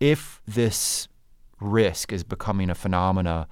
[0.00, 1.08] if this
[1.60, 3.46] risk is becoming a phenomena,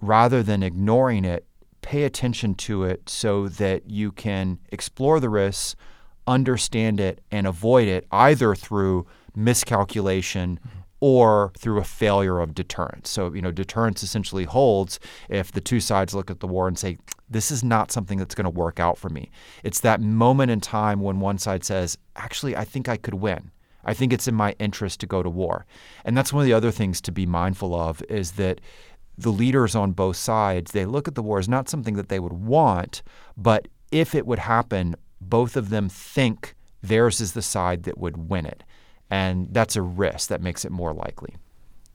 [0.00, 1.45] rather than ignoring it,
[1.86, 5.76] pay attention to it so that you can explore the risks,
[6.26, 10.78] understand it, and avoid it either through miscalculation mm-hmm.
[10.98, 13.08] or through a failure of deterrence.
[13.08, 16.76] So, you know, deterrence essentially holds if the two sides look at the war and
[16.76, 16.98] say,
[17.30, 19.30] this is not something that's going to work out for me.
[19.62, 23.52] It's that moment in time when one side says, actually, I think I could win.
[23.84, 25.64] I think it's in my interest to go to war.
[26.04, 28.60] And that's one of the other things to be mindful of is that
[29.18, 32.20] the leaders on both sides, they look at the war as not something that they
[32.20, 33.02] would want,
[33.36, 38.30] but if it would happen, both of them think theirs is the side that would
[38.30, 38.62] win it.
[39.10, 41.36] And that's a risk that makes it more likely.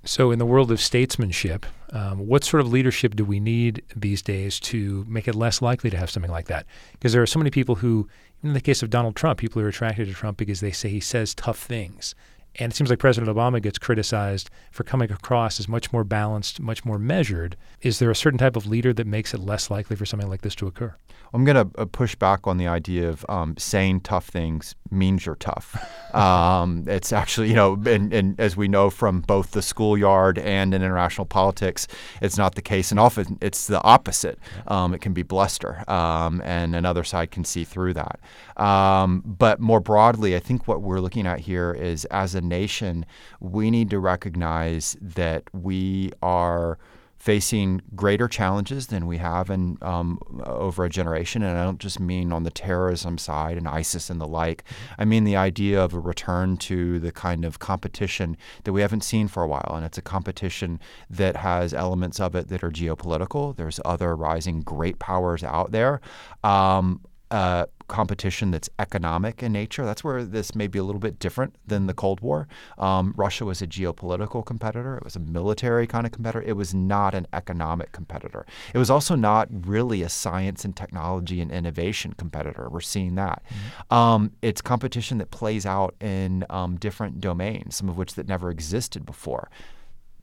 [0.03, 4.23] So, in the world of statesmanship, um, what sort of leadership do we need these
[4.23, 6.65] days to make it less likely to have something like that?
[6.93, 8.09] Because there are so many people who,
[8.41, 10.99] in the case of Donald Trump, people are attracted to Trump because they say he
[10.99, 12.15] says tough things.
[12.59, 16.59] And it seems like President Obama gets criticized for coming across as much more balanced,
[16.59, 17.55] much more measured.
[17.81, 20.41] Is there a certain type of leader that makes it less likely for something like
[20.41, 20.95] this to occur?
[21.33, 25.25] I'm going to uh, push back on the idea of um, saying tough things means
[25.25, 25.77] you're tough.
[26.11, 30.73] Um, it's actually, you know, and, and, as we know from both the schoolyard and
[30.73, 31.87] in international politics,
[32.21, 32.91] it's not the case.
[32.91, 34.37] And often it's the opposite.
[34.67, 38.19] Um, it can be bluster, um, and another side can see through that.
[38.57, 43.05] Um, but more broadly, I think what we're looking at here is as a nation,
[43.39, 46.77] we need to recognize that we are
[47.21, 51.43] facing greater challenges than we have in um, over a generation.
[51.43, 54.63] And I don't just mean on the terrorism side and ISIS and the like.
[54.97, 59.03] I mean the idea of a return to the kind of competition that we haven't
[59.03, 59.71] seen for a while.
[59.75, 60.79] And it's a competition
[61.11, 63.55] that has elements of it that are geopolitical.
[63.55, 66.01] There's other rising great powers out there.
[66.43, 69.85] Um, uh, competition that's economic in nature.
[69.85, 72.47] That's where this may be a little bit different than the Cold War.
[72.77, 76.41] Um, Russia was a geopolitical competitor, it was a military kind of competitor.
[76.47, 78.45] It was not an economic competitor.
[78.73, 82.69] It was also not really a science and technology and innovation competitor.
[82.71, 83.43] We're seeing that.
[83.43, 83.93] Mm-hmm.
[83.93, 88.49] Um, it's competition that plays out in um, different domains, some of which that never
[88.49, 89.49] existed before.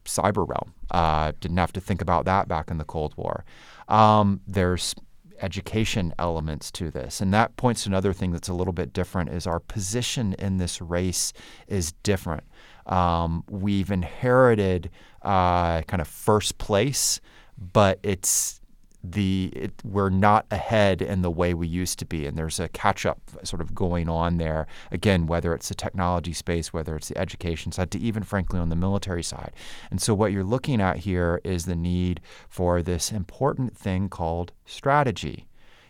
[0.05, 0.73] Cyber realm.
[0.89, 3.45] Uh, didn't have to think about that back in the Cold War.
[3.87, 4.95] Um, there's
[5.41, 7.21] education elements to this.
[7.21, 10.57] And that points to another thing that's a little bit different is our position in
[10.57, 11.33] this race
[11.67, 12.43] is different.
[12.85, 14.89] Um, we've inherited
[15.21, 17.21] uh, kind of first place,
[17.57, 18.58] but it's
[19.03, 22.69] the it, we're not ahead in the way we used to be, and there's a
[22.69, 24.67] catch up sort of going on there.
[24.91, 28.69] Again, whether it's the technology space, whether it's the education side, to even frankly on
[28.69, 29.51] the military side.
[29.89, 34.51] And so, what you're looking at here is the need for this important thing called
[34.65, 35.48] strategy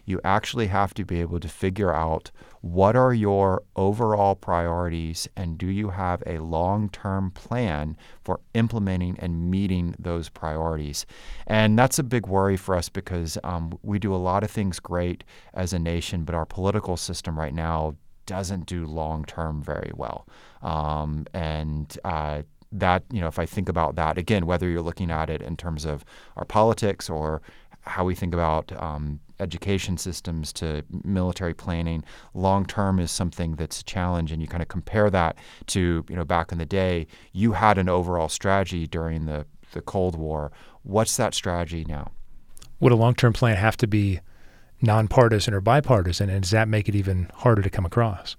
[0.09, 5.57] you actually have to be able to figure out what are your overall priorities and
[5.57, 11.05] do you have a long term plan for implementing and meeting those priorities?
[11.45, 14.79] And that's a big worry for us because um, we do a lot of things
[14.79, 17.95] great as a nation, but our political system right now
[18.25, 20.27] doesn't do long term very well.
[20.61, 22.41] Um, and uh,
[22.71, 25.55] that, you know, if I think about that, again, whether you're looking at it in
[25.55, 26.03] terms of
[26.35, 27.41] our politics or
[27.89, 32.03] how we think about um, education systems to military planning.
[32.33, 36.15] Long term is something that's a challenge and you kind of compare that to you
[36.15, 40.51] know back in the day you had an overall strategy during the the cold war.
[40.83, 42.11] What's that strategy now?
[42.79, 44.19] Would a long-term plan have to be
[44.81, 48.35] nonpartisan or bipartisan and does that make it even harder to come across?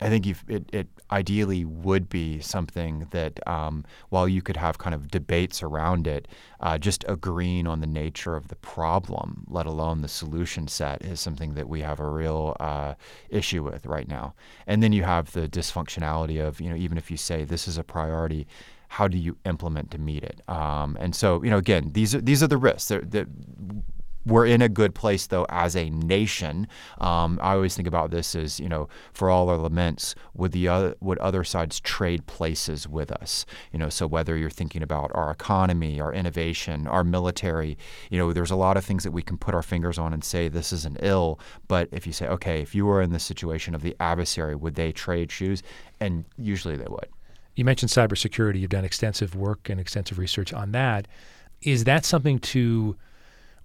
[0.00, 4.94] I think it, it ideally would be something that, um, while you could have kind
[4.94, 6.28] of debates around it,
[6.60, 11.20] uh, just agreeing on the nature of the problem, let alone the solution set, is
[11.20, 12.94] something that we have a real uh,
[13.30, 14.34] issue with right now.
[14.66, 17.78] And then you have the dysfunctionality of, you know, even if you say this is
[17.78, 18.46] a priority,
[18.88, 20.40] how do you implement to meet it?
[20.48, 22.88] Um, and so, you know, again, these are these are the risks.
[22.88, 23.26] They're,
[24.28, 26.68] we're in a good place though as a nation.
[26.98, 30.68] Um, I always think about this as you know, for all our laments, would the
[30.68, 33.46] other, would other sides trade places with us?
[33.72, 37.76] You know, so whether you're thinking about our economy, our innovation, our military,
[38.10, 40.22] you know, there's a lot of things that we can put our fingers on and
[40.22, 41.40] say this is an ill.
[41.66, 44.74] But if you say, okay, if you were in the situation of the adversary, would
[44.74, 45.62] they trade shoes?
[46.00, 47.08] And usually they would.
[47.54, 48.60] You mentioned cybersecurity.
[48.60, 51.08] You've done extensive work and extensive research on that.
[51.62, 52.96] Is that something to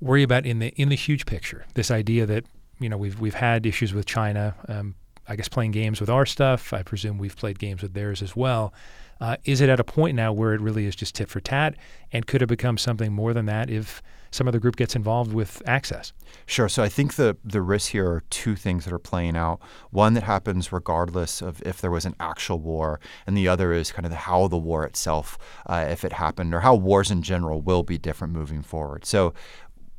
[0.04, 1.66] worry about in the in the huge picture.
[1.74, 2.46] This idea that
[2.80, 4.56] you know we've we've had issues with China.
[4.68, 4.96] Um,
[5.26, 6.74] I guess playing games with our stuff.
[6.74, 8.74] I presume we've played games with theirs as well.
[9.22, 11.76] Uh, is it at a point now where it really is just tit for tat,
[12.12, 14.02] and could it become something more than that if
[14.32, 16.12] some other group gets involved with access?
[16.46, 16.68] Sure.
[16.68, 19.62] So I think the the risks here are two things that are playing out.
[19.92, 23.94] One that happens regardless of if there was an actual war, and the other is
[23.94, 25.38] kind of how the war itself,
[25.68, 29.06] uh, if it happened, or how wars in general will be different moving forward.
[29.06, 29.34] So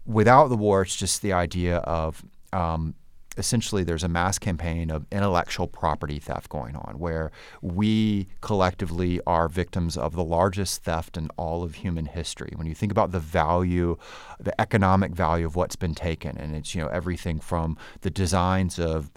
[0.06, 2.94] without the war, it's just the idea of um,
[3.36, 7.30] essentially there's a mass campaign of intellectual property theft going on where
[7.62, 12.52] we collectively are victims of the largest theft in all of human history.
[12.54, 13.96] When you think about the value,
[14.38, 18.78] the economic value of what's been taken, and it's you know everything from the designs
[18.78, 19.10] of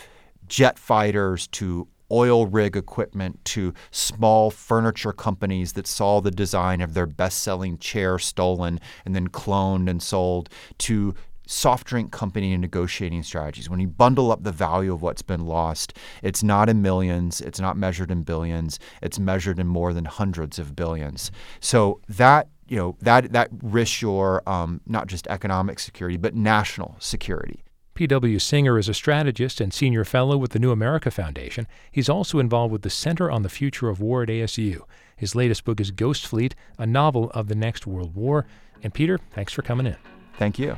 [0.48, 6.94] jet fighters to oil rig equipment to small furniture companies that saw the design of
[6.94, 11.14] their best selling chair stolen and then cloned and sold to
[11.48, 13.70] soft drink company and negotiating strategies.
[13.70, 17.60] When you bundle up the value of what's been lost, it's not in millions, it's
[17.60, 21.32] not measured in billions, it's measured in more than hundreds of billions.
[21.60, 26.96] So that you know that that risks your um, not just economic security but national
[27.00, 27.64] security.
[27.98, 28.38] P.W.
[28.38, 31.66] Singer is a strategist and senior fellow with the New America Foundation.
[31.92, 34.82] He's also involved with the Center on the Future of War at ASU.
[35.16, 38.46] His latest book is Ghost Fleet, a novel of the next World War.
[38.84, 39.96] And Peter, thanks for coming in.
[40.38, 40.78] Thank you.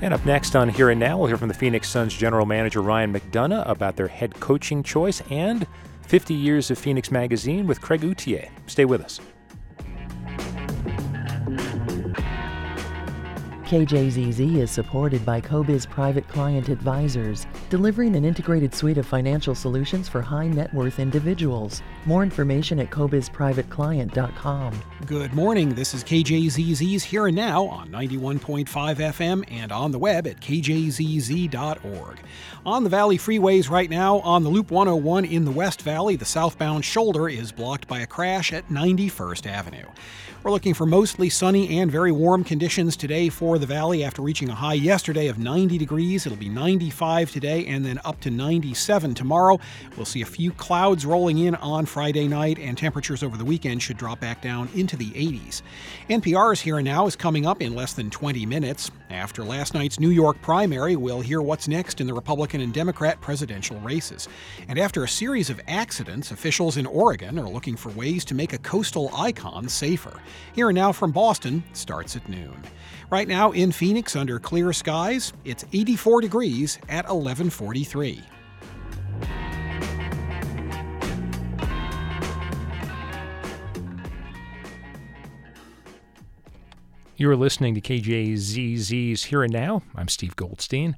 [0.00, 2.80] And up next on Here and Now, we'll hear from the Phoenix Suns general manager
[2.80, 5.66] Ryan McDonough about their head coaching choice and
[6.06, 8.48] 50 years of Phoenix Magazine with Craig Outhier.
[8.66, 9.20] Stay with us.
[13.72, 20.10] KJZZ is supported by CoBiz Private Client Advisors, delivering an integrated suite of financial solutions
[20.10, 21.80] for high net worth individuals.
[22.04, 24.82] More information at cobizprivateclient.com.
[25.06, 25.70] Good morning.
[25.70, 32.20] This is KJZZ's Here and Now on 91.5 FM and on the web at kjzz.org.
[32.66, 36.26] On the Valley freeways right now, on the Loop 101 in the West Valley, the
[36.26, 39.86] southbound shoulder is blocked by a crash at 91st Avenue.
[40.44, 44.48] We're looking for mostly sunny and very warm conditions today for the valley after reaching
[44.48, 46.26] a high yesterday of 90 degrees.
[46.26, 49.60] It'll be 95 today and then up to 97 tomorrow.
[49.96, 53.82] We'll see a few clouds rolling in on Friday night, and temperatures over the weekend
[53.82, 55.62] should drop back down into the 80s.
[56.10, 58.90] NPR's Here and Now is coming up in less than 20 minutes.
[59.10, 63.20] After last night's New York primary, we'll hear what's next in the Republican and Democrat
[63.20, 64.26] presidential races.
[64.66, 68.54] And after a series of accidents, officials in Oregon are looking for ways to make
[68.54, 70.18] a coastal icon safer.
[70.54, 72.62] Here and Now from Boston starts at noon.
[73.10, 78.22] Right now in Phoenix under clear skies, it's 84 degrees at 1143.
[87.22, 89.82] You're listening to KJZZ's Here and Now.
[89.94, 90.96] I'm Steve Goldstein.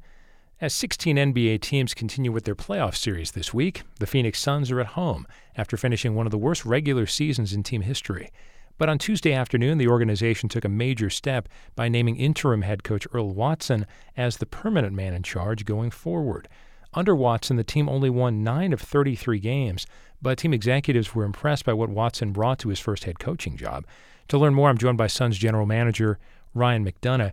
[0.59, 4.81] As 16 NBA teams continue with their playoff series this week, the Phoenix Suns are
[4.81, 5.27] at home
[5.57, 8.31] after finishing one of the worst regular seasons in team history.
[8.77, 13.07] But on Tuesday afternoon, the organization took a major step by naming interim head coach
[13.13, 16.49] Earl Watson as the permanent man in charge going forward.
[16.93, 19.87] Under Watson, the team only won 9 of 33 games,
[20.23, 23.85] but team executives were impressed by what Watson brought to his first head coaching job.
[24.29, 26.19] To learn more, I'm joined by Suns general manager
[26.55, 27.33] Ryan McDonough.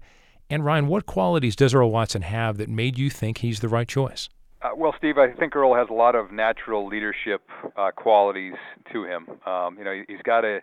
[0.50, 3.88] And Ryan, what qualities does Earl Watson have that made you think he's the right
[3.88, 4.30] choice?
[4.62, 7.42] Uh, well, Steve, I think Earl has a lot of natural leadership
[7.78, 8.54] uh, qualities
[8.92, 9.28] to him.
[9.46, 10.60] Um, you know, he's got a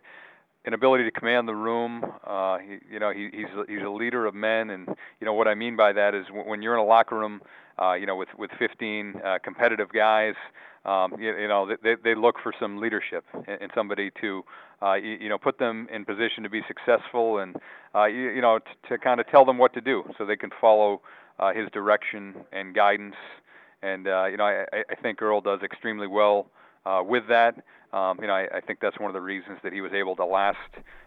[0.68, 2.04] an ability to command the room.
[2.26, 4.86] Uh, he, you know, he, he's he's a leader of men, and
[5.18, 7.40] you know what I mean by that is when you're in a locker room,
[7.82, 10.34] uh, you know, with with 15 uh, competitive guys,
[10.84, 14.44] um, you, you know, they they look for some leadership and, and somebody to,
[14.82, 17.56] uh, you, you know, put them in position to be successful, and
[17.94, 20.36] uh, you, you know, t- to kind of tell them what to do so they
[20.36, 21.00] can follow
[21.38, 23.16] uh, his direction and guidance.
[23.82, 26.50] And uh, you know, I, I think Earl does extremely well
[26.84, 27.54] uh, with that.
[27.92, 30.16] Um, you know, I, I think that's one of the reasons that he was able
[30.16, 30.58] to last,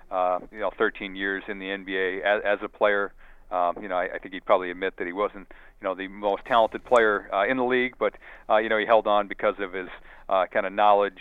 [0.09, 3.13] uh, you know, 13 years in the NBA as, as a player.
[3.51, 5.47] Um, you know, I, I think he'd probably admit that he wasn't,
[5.81, 8.15] you know, the most talented player uh, in the league, but
[8.49, 9.89] uh, you know, he held on because of his
[10.29, 11.19] uh, kind of knowledge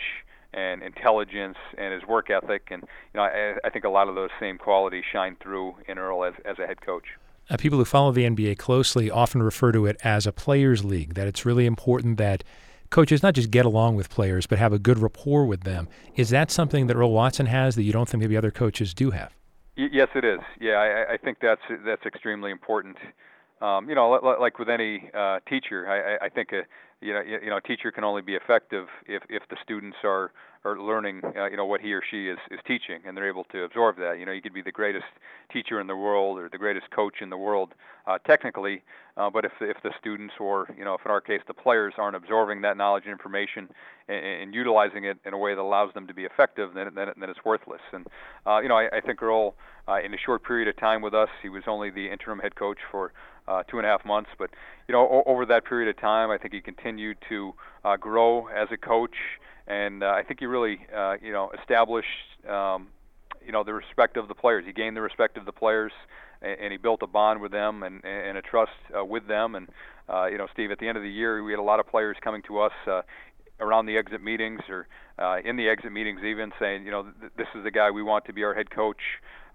[0.53, 4.15] and intelligence and his work ethic, and you know, I, I think a lot of
[4.15, 7.05] those same qualities shine through in Earl as, as a head coach.
[7.49, 11.15] Uh, people who follow the NBA closely often refer to it as a players' league.
[11.15, 12.43] That it's really important that
[12.91, 15.87] coaches not just get along with players, but have a good rapport with them.
[16.15, 19.09] Is that something that Earl Watson has that you don't think maybe other coaches do
[19.11, 19.33] have?
[19.75, 20.39] yes, it is.
[20.59, 22.97] Yeah, I, I think that's that's extremely important.
[23.61, 26.63] Um, you know, like with any uh, teacher, I, I think a
[27.01, 30.31] you know you know a teacher can only be effective if if the students are
[30.63, 33.43] are learning uh, you know what he or she is is teaching and they're able
[33.45, 34.19] to absorb that.
[34.19, 35.05] You know you could be the greatest
[35.51, 37.73] teacher in the world or the greatest coach in the world
[38.05, 38.83] uh, technically
[39.17, 41.93] uh, but if if the students or you know if in our case the players
[41.97, 43.67] aren't absorbing that knowledge and information
[44.07, 47.07] and, and utilizing it in a way that allows them to be effective then then,
[47.19, 47.81] then it's worthless.
[47.91, 48.05] And
[48.45, 49.55] uh, you know I, I think Earl
[49.87, 52.55] uh, in a short period of time with us he was only the interim head
[52.55, 53.13] coach for
[53.47, 54.49] uh, two and a half months but
[54.87, 58.47] you know o- over that period of time I think he continued to uh, grow
[58.47, 59.15] as a coach
[59.67, 62.07] and uh, I think he really, uh, you know, established,
[62.49, 62.87] um,
[63.45, 64.65] you know the respect of the players.
[64.65, 65.91] He gained the respect of the players,
[66.41, 69.55] and, and he built a bond with them and, and a trust uh, with them.
[69.55, 69.69] And
[70.09, 71.87] uh, you know, Steve, at the end of the year, we had a lot of
[71.87, 73.01] players coming to us uh,
[73.59, 74.87] around the exit meetings or
[75.19, 78.03] uh, in the exit meetings, even saying, you know, th- this is the guy we
[78.03, 79.01] want to be our head coach.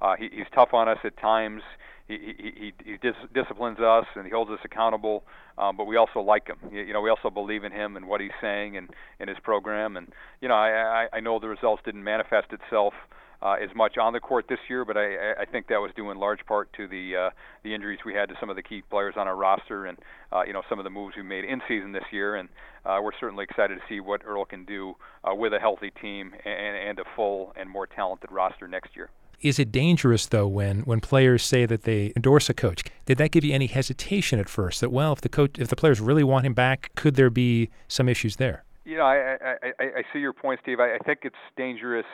[0.01, 1.63] Uh, he, he's tough on us at times.
[2.09, 5.25] He he he, he dis- disciplines us and he holds us accountable.
[5.59, 6.59] Um, but we also like him.
[6.71, 8.91] You, you know, we also believe in him and what he's saying and
[9.21, 9.97] in his program.
[9.97, 10.09] And
[10.41, 12.95] you know, I I, I know the results didn't manifest itself
[13.43, 16.11] uh, as much on the court this year, but I, I think that was due
[16.11, 17.31] in large part to the uh,
[17.65, 19.99] the injuries we had to some of the key players on our roster, and
[20.33, 22.37] uh, you know some of the moves we made in season this year.
[22.37, 22.49] And
[22.85, 24.95] uh, we're certainly excited to see what Earl can do
[25.25, 29.11] uh, with a healthy team and, and a full and more talented roster next year.
[29.41, 32.83] Is it dangerous though when when players say that they endorse a coach?
[33.05, 34.81] Did that give you any hesitation at first?
[34.81, 37.71] That well, if the coach, if the players really want him back, could there be
[37.89, 38.65] some issues there?
[38.85, 40.81] You know, I I, I, I see your point, Steve.
[40.81, 42.07] I, I think it's dangerous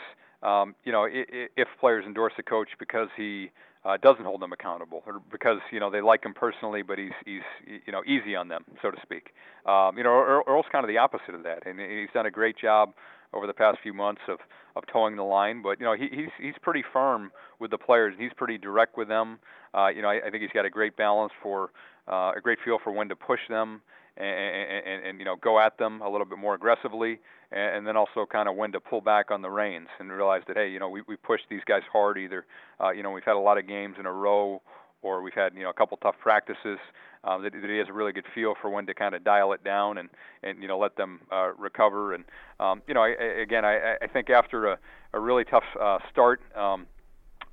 [0.42, 3.50] um, you know, if players endorse a coach because he
[3.84, 7.12] uh, doesn't hold them accountable, or because you know they like him personally, but he's
[7.24, 7.42] he's
[7.86, 9.30] you know easy on them, so to speak.
[9.66, 12.56] Um, you know, Earl's kind of the opposite of that, and he's done a great
[12.58, 12.92] job
[13.32, 14.38] over the past few months of
[14.74, 15.62] of toeing the line.
[15.62, 18.14] But you know, he, he's he's pretty firm with the players.
[18.18, 19.38] He's pretty direct with them.
[19.74, 21.70] Uh, you know, I, I think he's got a great balance for
[22.10, 23.82] uh, a great feel for when to push them
[24.16, 27.18] and, and, and you know go at them a little bit more aggressively,
[27.50, 30.42] and, and then also kind of when to pull back on the reins and realize
[30.48, 32.18] that hey, you know we we pushed these guys hard.
[32.18, 32.44] Either
[32.80, 34.60] uh, you know we've had a lot of games in a row,
[35.02, 36.78] or we've had you know a couple tough practices.
[37.24, 39.52] Um, that, that he has a really good feel for when to kind of dial
[39.52, 40.08] it down and
[40.42, 42.14] and you know let them uh, recover.
[42.14, 42.24] And
[42.58, 44.78] um, you know I, I, again I, I think after a,
[45.12, 46.40] a really tough uh, start.
[46.56, 46.86] Um,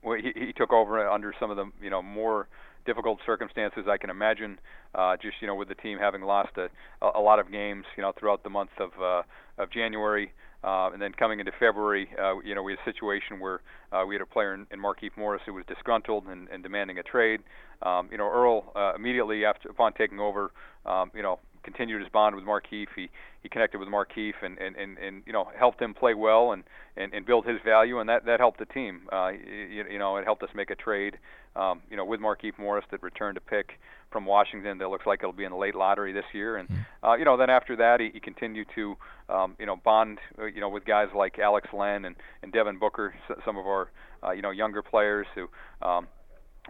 [0.03, 2.47] he, he took over under some of the you know more
[2.85, 4.59] difficult circumstances I can imagine.
[4.95, 6.69] Uh, just you know, with the team having lost a,
[7.01, 9.21] a lot of games, you know, throughout the month of uh,
[9.61, 10.31] of January,
[10.63, 14.03] uh, and then coming into February, uh, you know, we had a situation where uh,
[14.05, 17.03] we had a player in, in Markieff Morris who was disgruntled and, and demanding a
[17.03, 17.41] trade.
[17.81, 20.51] Um, you know, Earl uh, immediately after upon taking over,
[20.85, 22.87] um, you know, continued his bond with Markieff.
[22.95, 23.09] He
[23.41, 26.63] he connected with Markieff and, and, and, and you know helped him play well and,
[26.97, 29.01] and, and build his value, and that, that helped the team.
[29.11, 31.17] Uh, you, you know, it helped us make a trade,
[31.55, 33.79] um, you know, with Markieff Morris that returned a pick
[34.11, 36.57] from Washington that looks like it'll be in the late lottery this year.
[36.57, 37.05] And mm-hmm.
[37.05, 38.95] uh, you know, then after that, he, he continued to
[39.29, 42.79] um, you know bond uh, you know with guys like Alex Len and, and Devin
[42.79, 43.13] Booker,
[43.45, 43.89] some of our
[44.23, 45.47] uh, you know younger players who
[45.85, 46.07] um,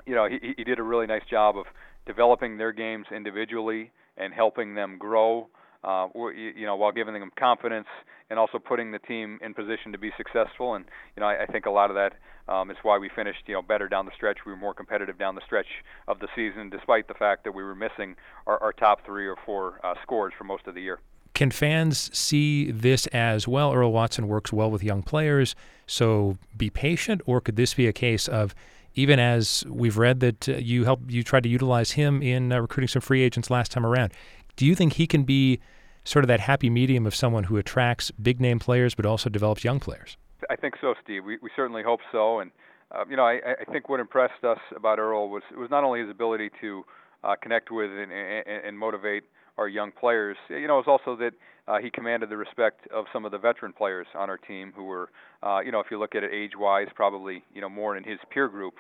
[0.06, 1.66] you know he, he did a really nice job of
[2.06, 5.48] developing their games individually and helping them grow.
[5.84, 7.88] Uh, you know, while giving them confidence
[8.30, 10.76] and also putting the team in position to be successful.
[10.76, 12.14] And you know, I, I think a lot of that
[12.52, 14.40] um, is why we finished, you know, better down the stretch.
[14.46, 15.68] We were more competitive down the stretch
[16.08, 18.16] of the season, despite the fact that we were missing
[18.48, 21.00] our, our top three or four uh, scores for most of the year.
[21.34, 23.74] Can fans see this as well?
[23.74, 25.56] Earl Watson works well with young players,
[25.88, 28.54] so be patient, or could this be a case of
[28.96, 32.60] even as we've read that uh, you help you tried to utilize him in uh,
[32.60, 34.12] recruiting some free agents last time around.
[34.60, 35.62] Do you think he can be
[36.04, 39.64] sort of that happy medium of someone who attracts big name players but also develops
[39.64, 40.18] young players?
[40.50, 41.24] I think so, Steve.
[41.24, 42.40] We we certainly hope so.
[42.40, 42.52] And
[42.92, 46.02] uh, you know, I, I think what impressed us about Earl was was not only
[46.02, 46.84] his ability to
[47.24, 49.24] uh, connect with and, and, and motivate
[49.58, 50.36] our young players.
[50.50, 51.32] You know, it's also that
[51.70, 54.84] uh, he commanded the respect of some of the veteran players on our team who
[54.84, 55.10] were,
[55.42, 58.20] uh, you know, if you look at it age-wise, probably you know more in his
[58.30, 58.74] peer group.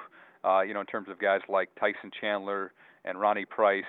[0.44, 2.74] Uh, you know, in terms of guys like Tyson Chandler
[3.06, 3.86] and Ronnie Price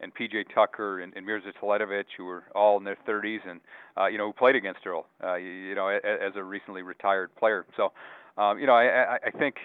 [0.00, 3.60] and PJ Tucker and, and Mirza Teletovic, who were all in their 30s and
[3.96, 6.82] uh, you know who played against Earl, uh, you, you know, as, as a recently
[6.82, 7.66] retired player.
[7.76, 7.92] So,
[8.36, 9.56] um, you know, I, I, I think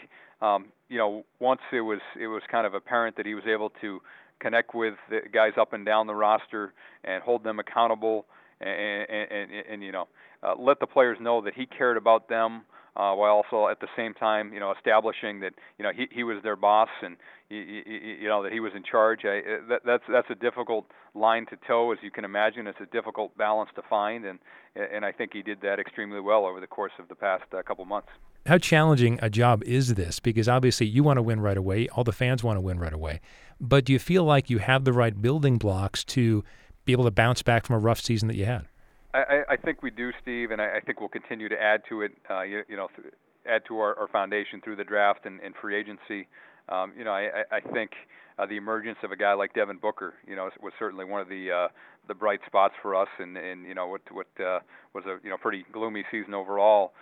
[0.41, 3.71] um, you know once it was it was kind of apparent that he was able
[3.82, 4.01] to
[4.39, 6.73] connect with the guys up and down the roster
[7.03, 8.25] and hold them accountable
[8.61, 10.07] and and, and, and you know
[10.43, 12.63] uh, let the players know that he cared about them
[13.00, 16.24] uh, while also at the same time, you know, establishing that you know he he
[16.24, 17.16] was their boss and
[17.50, 19.22] you, you know that he was in charge.
[19.24, 20.86] I, uh, that, that's that's a difficult
[21.16, 22.68] line to toe, as you can imagine.
[22.68, 24.39] It's a difficult balance to find, and
[24.76, 27.62] and I think he did that extremely well over the course of the past uh,
[27.64, 28.10] couple months.
[28.45, 30.20] How challenging a job is this?
[30.20, 32.93] Because obviously you want to win right away, all the fans want to win right
[32.93, 33.22] away,
[33.62, 36.43] but do you feel like you have the right building blocks to
[36.84, 38.66] be able to bounce back from a rough season that you had?
[39.14, 42.01] I, I think we do, Steve, and I, I think we'll continue to add to
[42.03, 42.12] it.
[42.30, 43.14] Uh, you, you know, th-
[43.47, 46.28] add to our, our foundation through the draft and, and free agency.
[46.70, 47.91] Um, you know, I, I think
[48.38, 51.28] uh, the emergence of a guy like Devin Booker, you know, was certainly one of
[51.28, 51.68] the uh,
[52.07, 54.60] the bright spots for us, and and you know what what uh,
[54.93, 56.93] was a you know pretty gloomy season overall.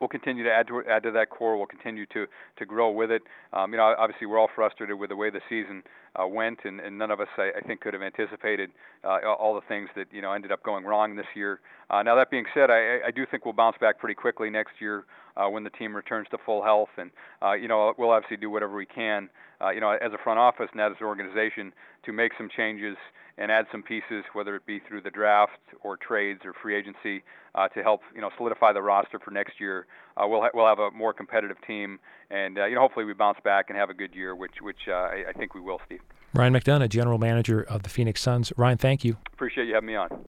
[0.00, 1.56] we'll continue to add to add to that core.
[1.56, 2.26] We'll continue to
[2.58, 3.22] to grow with it.
[3.52, 5.82] Um, you know, obviously we're all frustrated with the way the season
[6.20, 8.70] uh, went, and, and none of us, I, I think, could have anticipated
[9.04, 11.60] uh, all the things that you know ended up going wrong this year.
[11.90, 14.80] Uh, now that being said, I, I do think we'll bounce back pretty quickly next
[14.80, 15.04] year
[15.36, 17.10] uh, when the team returns to full health, and
[17.42, 19.28] uh, you know we'll obviously do whatever we can,
[19.60, 21.72] uh, you know, as a front office and as an organization
[22.04, 22.96] to make some changes
[23.38, 27.22] and add some pieces, whether it be through the draft or trades or free agency,
[27.54, 29.86] uh, to help you know solidify the roster for next year.
[30.16, 31.98] Uh, we'll ha- we'll have a more competitive team,
[32.30, 34.88] and uh, you know hopefully we bounce back and have a good year, which which
[34.88, 36.00] uh, I, I think we will, Steve.
[36.36, 38.52] Ryan McDonough, general manager of the Phoenix Suns.
[38.58, 39.16] Ryan, thank you.
[39.32, 40.26] Appreciate you having me on.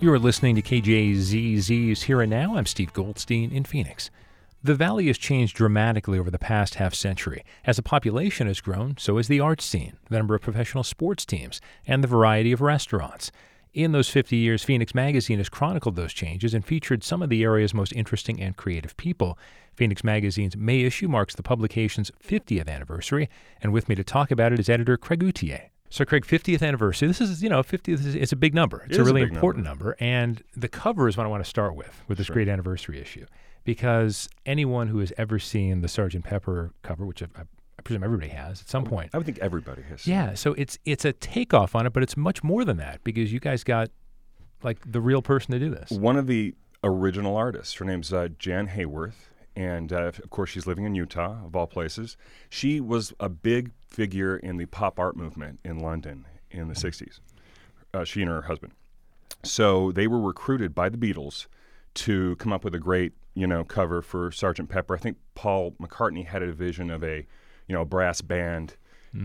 [0.00, 2.56] You are listening to KJZZ's Here and Now.
[2.56, 4.10] I'm Steve Goldstein in Phoenix.
[4.66, 7.44] The valley has changed dramatically over the past half century.
[7.64, 11.24] As the population has grown, so has the arts scene, the number of professional sports
[11.24, 13.30] teams, and the variety of restaurants.
[13.74, 17.44] In those 50 years, Phoenix Magazine has chronicled those changes and featured some of the
[17.44, 19.38] area's most interesting and creative people.
[19.76, 23.28] Phoenix Magazine's May issue marks the publication's 50th anniversary,
[23.62, 25.70] and with me to talk about it is editor Craig Outhier.
[25.90, 27.06] So, Craig, 50th anniversary.
[27.06, 28.82] This is, you know, 50th is it's a big number.
[28.86, 29.96] It's It a a really big important number.
[30.00, 32.34] And the cover is what I want to start with, with this Sure.
[32.34, 33.26] great anniversary issue.
[33.66, 36.24] Because anyone who has ever seen the Sgt.
[36.24, 39.82] Pepper cover, which I, I presume everybody has at some point, I would think everybody
[39.82, 40.06] has.
[40.06, 43.32] yeah, so it's it's a takeoff on it, but it's much more than that because
[43.32, 43.90] you guys got
[44.62, 45.90] like the real person to do this.
[45.90, 47.74] One of the original artists.
[47.74, 51.66] Her name's uh, Jann Haworth, and uh, of course she's living in Utah, of all
[51.66, 52.16] places.
[52.48, 57.20] She was a big figure in the pop art movement in London in the '60s.
[57.92, 58.72] Uh, she and her husband.
[59.42, 61.46] So they were recruited by the Beatles
[61.96, 64.94] to come up with a great, you know, cover for Sergeant Pepper.
[64.94, 67.26] I think Paul McCartney had a vision of a,
[67.66, 68.76] you know, brass band,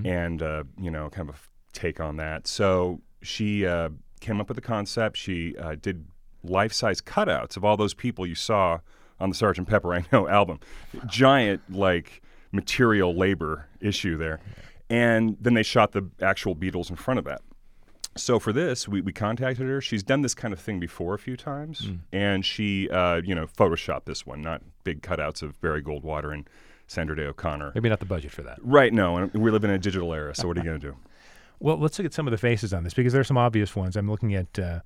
[0.06, 1.40] and uh, you know, kind of a
[1.74, 2.48] take on that.
[2.48, 5.18] So she uh, came up with the concept.
[5.18, 6.06] She uh, did
[6.44, 8.80] life-size cutouts of all those people you saw
[9.20, 10.60] on the Sergeant Pepper I Know album.
[11.08, 14.40] Giant like material labor issue there,
[14.90, 17.42] and then they shot the actual Beatles in front of that.
[18.16, 19.80] So for this, we, we contacted her.
[19.80, 23.48] She's done this kind of thing before a few times, and she, uh, you know,
[23.48, 26.50] photoshopped this one, not big cutouts of Barry Goldwater and
[26.88, 27.72] Sandra Day O'Connor.
[27.74, 28.60] Maybe not the budget for that.
[28.62, 28.92] Right?
[28.92, 30.36] No, and we live in a digital era.
[30.36, 30.98] So what are you going to do?
[31.64, 33.96] Well, let's look at some of the faces on this because there's some obvious ones.
[33.96, 34.80] I'm looking at uh,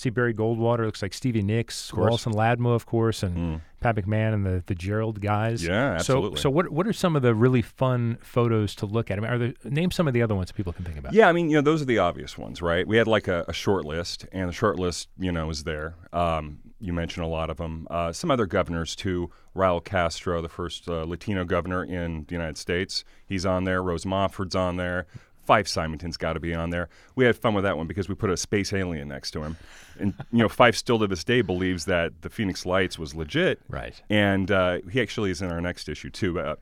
[0.00, 0.84] see Barry Goldwater.
[0.84, 1.92] Looks like Stevie Nicks.
[1.92, 5.64] Wallace and Ladmo, of course, and Pat McMahon and the the Gerald guys.
[5.64, 6.40] Yeah, So, absolutely.
[6.40, 9.18] so what what are some of the really fun photos to look at?
[9.18, 11.12] I mean, are there name some of the other ones that people can think about?
[11.12, 12.86] Yeah, I mean, you know, those are the obvious ones, right?
[12.86, 15.94] We had like a, a short list, and the short list, you know, is there.
[16.12, 17.86] Um, you mentioned a lot of them.
[17.90, 19.30] Uh, some other governors too.
[19.54, 23.82] Raul Castro, the first uh, Latino governor in the United States, he's on there.
[23.82, 25.06] Rose Mofford's on there.
[25.50, 26.88] Fife Symington's got to be on there.
[27.16, 29.56] We had fun with that one because we put a space alien next to him,
[29.98, 33.60] and you know, Fife still to this day believes that the Phoenix Lights was legit.
[33.68, 34.00] Right.
[34.08, 36.38] And uh, he actually is in our next issue too.
[36.38, 36.54] Uh,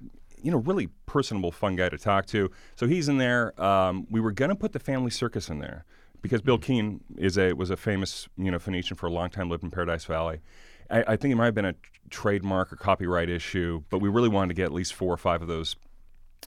[0.42, 2.50] you know, really personable, fun guy to talk to.
[2.76, 3.60] So he's in there.
[3.62, 5.84] Um, we were gonna put the family circus in there
[6.22, 9.50] because Bill Keane is a was a famous you know Phoenician for a long time,
[9.50, 10.40] lived in Paradise Valley.
[10.88, 11.74] I, I think it might have been a
[12.08, 15.42] trademark or copyright issue, but we really wanted to get at least four or five
[15.42, 15.76] of those,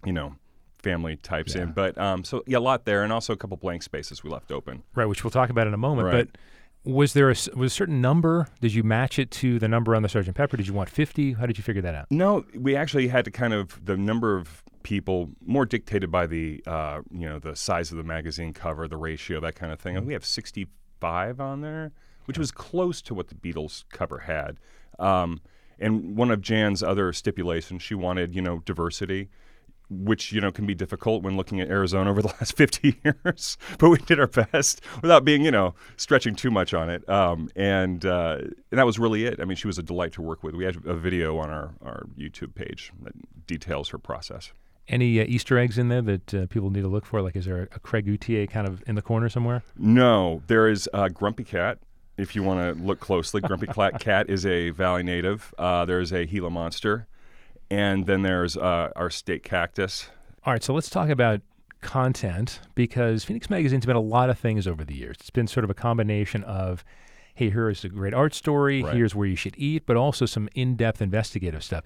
[0.04, 0.34] you know,
[0.82, 1.72] family types in.
[1.72, 4.52] But um, so yeah, a lot there, and also a couple blank spaces we left
[4.52, 4.84] open.
[4.96, 6.08] Right, which we'll talk about in a moment.
[6.08, 6.28] Right.
[6.32, 6.40] But
[6.84, 8.48] was there a, was a certain number?
[8.60, 10.58] Did you match it to the number on the Sergeant Pepper?
[10.58, 11.34] Did you want 50?
[11.34, 12.08] How did you figure that out?
[12.10, 16.64] No, we actually had to kind of the number of people more dictated by the
[16.66, 19.96] uh, you know the size of the magazine cover, the ratio, that kind of thing.
[19.96, 21.92] And we have 65 on there,
[22.26, 24.58] which was close to what the Beatles cover had.
[24.98, 25.42] Um,
[25.80, 29.30] and one of Jann's other stipulations, she wanted you know diversity.
[29.94, 33.58] Which you know can be difficult when looking at Arizona over the last 50 years,
[33.78, 37.08] but we did our best without being you know stretching too much on it.
[37.10, 39.40] Um, and uh, and that was really it.
[39.40, 40.56] I mean, she was a delight to work with.
[40.56, 43.14] We had a video on our, our YouTube page that
[43.48, 44.54] details her process.
[44.88, 47.22] Any uh, Easter eggs in there that uh, people need to look for?
[47.22, 49.64] Like, is there a Craig Outhier kind of in the corner somewhere?
[49.78, 51.80] No, there is uh, Grumpy Cat.
[52.18, 53.68] If you want to look closely, Grumpy
[54.00, 55.54] Cat is a Valley native.
[55.58, 57.08] Uh, there's a Gila monster,
[57.72, 60.10] and then there's uh, our state cactus.
[60.46, 61.40] All right, so let's talk about
[61.80, 65.18] content because Phoenix Magazine's been a lot of things over the years.
[65.20, 66.84] It's been sort of a combination of,
[67.34, 68.96] hey, here's a great art story, Right.
[68.96, 71.84] here's where you should eat, but also some in depth investigative stuff.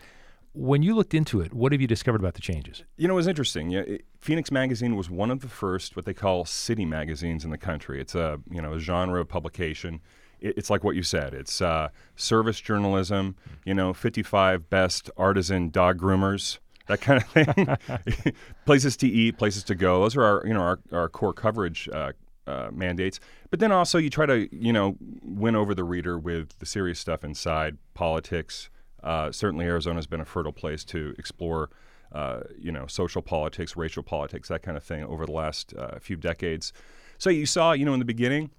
[0.53, 2.83] When you looked into it, what have you discovered about the changes?
[2.97, 3.69] You know, it was interesting.
[3.69, 7.51] Yeah, it, Phoenix Magazine was one of the first what they call city magazines in
[7.51, 7.99] the country.
[8.01, 10.01] It's a you know a genre of publication.
[10.45, 11.33] It, it's like what you said.
[11.33, 13.35] It's uh, service journalism.
[13.65, 16.59] You know, 55 best artisan dog groomers.
[16.87, 17.29] That kind of
[18.23, 18.33] thing.
[18.65, 20.01] places to eat, places to go.
[20.01, 22.11] Those are our, you know, our, our core coverage uh,
[22.45, 23.19] uh, mandates.
[23.49, 26.99] But then also you try to, you know, win over the reader with the serious
[26.99, 28.69] stuff inside politics.
[29.03, 31.69] Uh, certainly, Arizona has been a fertile place to explore,
[32.11, 35.97] uh, you know, social politics, racial politics, that kind of thing over the last uh,
[35.99, 36.71] few decades.
[37.17, 38.51] So you saw, you know, in the beginning,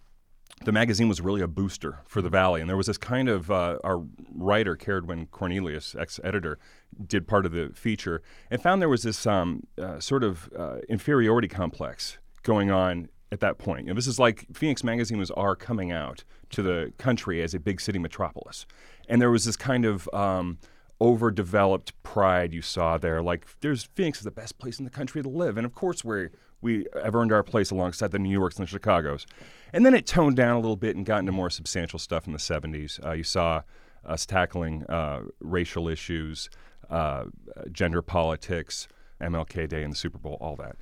[0.64, 2.60] the magazine was really a booster for the Valley.
[2.60, 4.02] And there was this kind of, uh, our
[4.34, 6.58] writer, Keridwen Cornelius, ex editor,
[7.06, 10.78] did part of the feature and found there was this um, uh, sort of uh,
[10.88, 13.82] inferiority complex going on at that point.
[13.82, 17.54] You know, this is like Phoenix Magazine was our coming out to the country as
[17.54, 18.66] a big city metropolis.
[19.08, 20.58] And there was this kind of um,
[21.00, 23.20] overdeveloped pride you saw there.
[23.20, 25.56] Like, there's Phoenix is the best place in the country to live.
[25.56, 26.30] And of course, we're
[26.60, 29.26] we have earned our place alongside the New Yorks and the Chicago's.
[29.72, 32.32] And then it toned down a little bit and got into more substantial stuff in
[32.32, 33.04] the 70s.
[33.04, 33.62] Uh, you saw
[34.04, 36.48] us tackling uh, racial issues,
[36.90, 37.24] uh,
[37.72, 38.88] gender politics,
[39.20, 40.76] MLK Day and the Super Bowl, all that,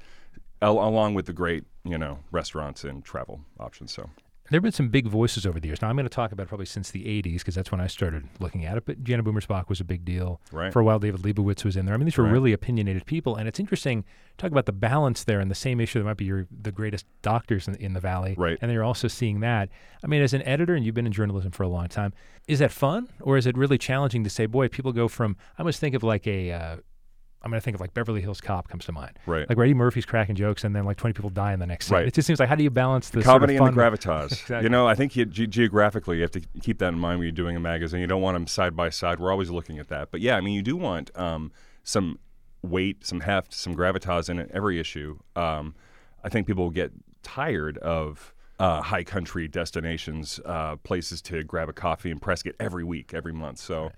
[0.61, 3.93] Al- along with the great, you know, restaurants and travel options.
[3.93, 4.11] So
[4.51, 5.81] there have been some big voices over the years.
[5.81, 8.29] Now, I'm going to talk about probably since the 80s because that's when I started
[8.41, 8.85] looking at it.
[8.85, 10.41] But Jana Bommersbach was a big deal.
[10.53, 10.71] Right.
[10.73, 11.95] For a while, David Leibowitz was in there.
[11.95, 12.33] I mean, these were Right.
[12.33, 13.37] really opinionated people.
[13.37, 14.05] And it's interesting,
[14.37, 15.99] talk about the balance there and the same issue.
[15.99, 18.35] that might be your, the greatest doctors in, in the Valley.
[18.37, 18.59] Right.
[18.61, 19.71] And then you're also seeing that.
[20.03, 22.13] I mean, as an editor, and you've been in journalism for a long time,
[22.47, 23.09] is that fun?
[23.23, 26.03] Or is it really challenging to say, boy, people go from, I almost think of
[26.03, 26.77] like a, uh,
[27.45, 29.19] I'm going to think of like Beverly Hills Cop comes to mind.
[29.27, 29.47] Right.
[29.47, 31.99] Like Eddie Murphy's cracking jokes and then like 20 people die in the next scene.
[31.99, 32.09] Right.
[32.09, 33.73] It just seems like, how do you balance the, the sort of comedy and the
[33.73, 34.33] gravitas.
[34.45, 34.65] Exactly.
[34.65, 37.27] You know, I think you, ge- geographically you have to keep that in mind when
[37.27, 38.01] you're doing a magazine.
[38.01, 39.21] You don't want them side by side.
[39.21, 40.11] We're always looking at that.
[40.11, 42.19] But yeah, I mean, you do want um, some
[42.63, 45.19] weight, some heft, some gravitas in every issue.
[45.37, 45.75] Um,
[46.23, 46.93] I think people will get
[47.23, 52.65] tired of uh, high country destinations, uh, places to grab a coffee and press Prescott
[52.65, 53.59] every week, every month.
[53.59, 53.93] So.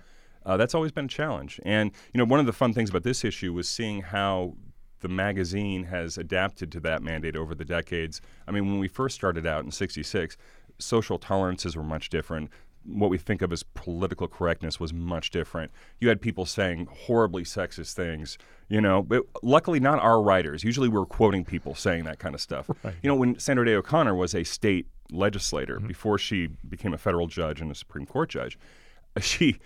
[0.46, 1.60] Uh, that's always been a challenge.
[1.64, 4.54] And you know, one of the fun things about this issue was seeing how
[5.00, 8.22] the magazine has adapted to that mandate over the decades.
[8.46, 10.36] I mean, when we first started out in '66,
[10.78, 12.50] social tolerances were much different.
[12.84, 15.72] What we think of as political correctness was much different.
[15.98, 18.38] You had people saying horribly sexist things,
[18.68, 20.62] you know, but luckily not our writers.
[20.62, 22.70] Usually we're quoting people saying that kind of stuff.
[23.02, 27.26] You know, when Sandra Day O'Connor was a state legislator before she became a federal
[27.26, 28.56] judge and a Supreme Court judge,
[29.20, 29.58] she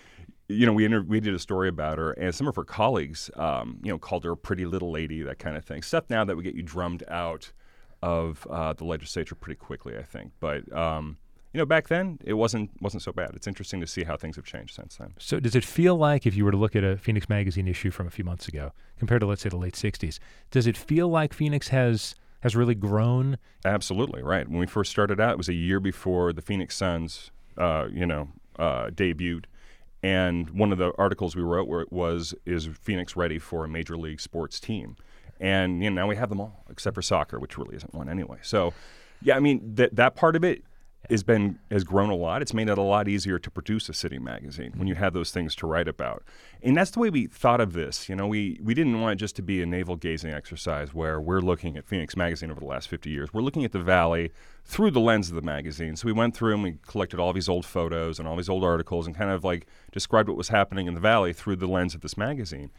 [0.51, 3.31] you know, we inter- we did a story about her, and some of her colleagues,
[3.37, 5.83] um, you know, called her a pretty little lady, that kind of thing.
[5.83, 7.53] Stuff now that would get you drummed out
[8.03, 10.33] of uh, the legislature pretty quickly, I think.
[10.41, 11.19] But um,
[11.53, 13.31] you know, back then it wasn't wasn't so bad.
[13.35, 15.15] It's interesting to see how things have changed since then.
[15.19, 17.91] So does it feel like if you were to look at a Phoenix magazine issue
[17.91, 20.19] from a few months ago compared to let's say the late 60s,
[20.51, 23.39] does it feel like Phoenix has has really grown?
[23.65, 24.49] Absolutely right.
[24.49, 28.07] When we first started out, it was a year before the Phoenix Suns, uh, you
[28.07, 28.29] know,
[28.59, 29.45] uh, debuted.
[30.03, 34.21] And one of the articles we wrote was, "Is Phoenix ready for a major league
[34.21, 34.97] sports team?"
[35.39, 38.09] And you know, now we have them all except for soccer, which really isn't one
[38.09, 38.39] anyway.
[38.43, 38.73] So,
[39.23, 40.65] yeah, I mean that that part of it
[41.09, 42.43] has been has grown a lot.
[42.43, 45.31] It's made it a lot easier to produce a city magazine when you have those
[45.31, 46.23] things to write about.
[46.63, 48.09] And that's the way we thought of this.
[48.09, 51.21] You know, we we didn't want it just to be a navel gazing exercise where
[51.21, 53.33] we're looking at Phoenix magazine over the last 50 years.
[53.33, 54.31] We're looking at the valley
[54.65, 55.97] through the lens of the magazine.
[55.97, 58.63] So we went through and we collected all these old photos and all these old
[58.63, 61.95] articles and kind of like described what was happening in the valley through the lens
[61.95, 62.71] of this magazine.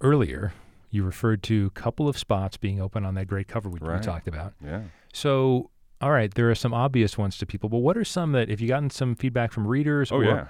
[0.00, 0.54] Earlier,
[0.90, 4.00] you referred to a couple of spots being open on that great cover we, we
[4.00, 4.54] talked about.
[4.64, 4.82] Yeah.
[5.12, 5.70] So,
[6.00, 8.60] all right, there are some obvious ones to people, but what are some that if
[8.60, 10.12] you gotten some feedback from readers?
[10.12, 10.46] Oh or, yeah.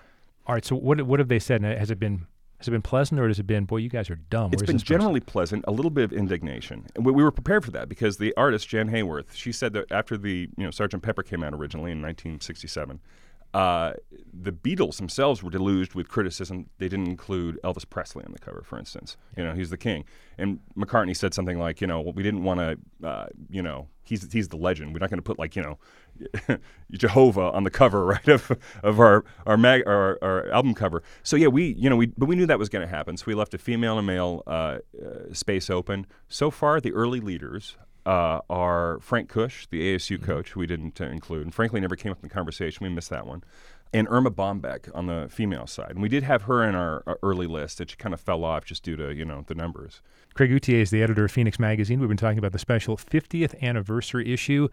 [0.46, 1.62] All right, so what what have they said?
[1.62, 2.26] Has it been
[2.58, 4.50] has it been pleasant or has it been boy you guys are dumb?
[4.52, 6.86] It's been this person?" generally pleasant, a little bit of indignation.
[6.94, 9.90] And we, we were prepared for that because the artist, Jann Haworth, she said that
[9.92, 13.00] after the, you know, Sergeant Pepper came out originally in 1967,
[13.56, 13.94] uh,
[14.34, 16.68] the Beatles themselves were deluged with criticism.
[16.76, 19.16] They didn't include Elvis Presley on the cover, for instance.
[19.34, 20.04] You know, he's the king.
[20.36, 24.30] And McCartney said something like, you know, we didn't want to, uh, you know, he's
[24.30, 24.92] he's the legend.
[24.92, 26.58] We're not going to put like, you know,
[26.92, 28.52] Jehovah on the cover, right, of,
[28.82, 31.02] of our our, mag, our our album cover.
[31.22, 33.16] So yeah, we you know we but we knew that was going to happen.
[33.16, 36.06] So we left a female and male uh, uh, space open.
[36.28, 41.06] So far, the early leaders uh, are Frank Kush, the ASU coach, we didn't uh,
[41.06, 42.84] include, and frankly never came up in the conversation.
[42.86, 43.42] We missed that one.
[43.92, 47.18] And Erma Bombeck on the female side, and we did have her in our, our
[47.22, 47.80] early list.
[47.80, 50.02] It kind of fell off just due to you know the numbers.
[50.34, 52.00] Craig Outhier is the editor of Phoenix Magazine.
[52.00, 54.68] We've been talking about the special 50th anniversary issue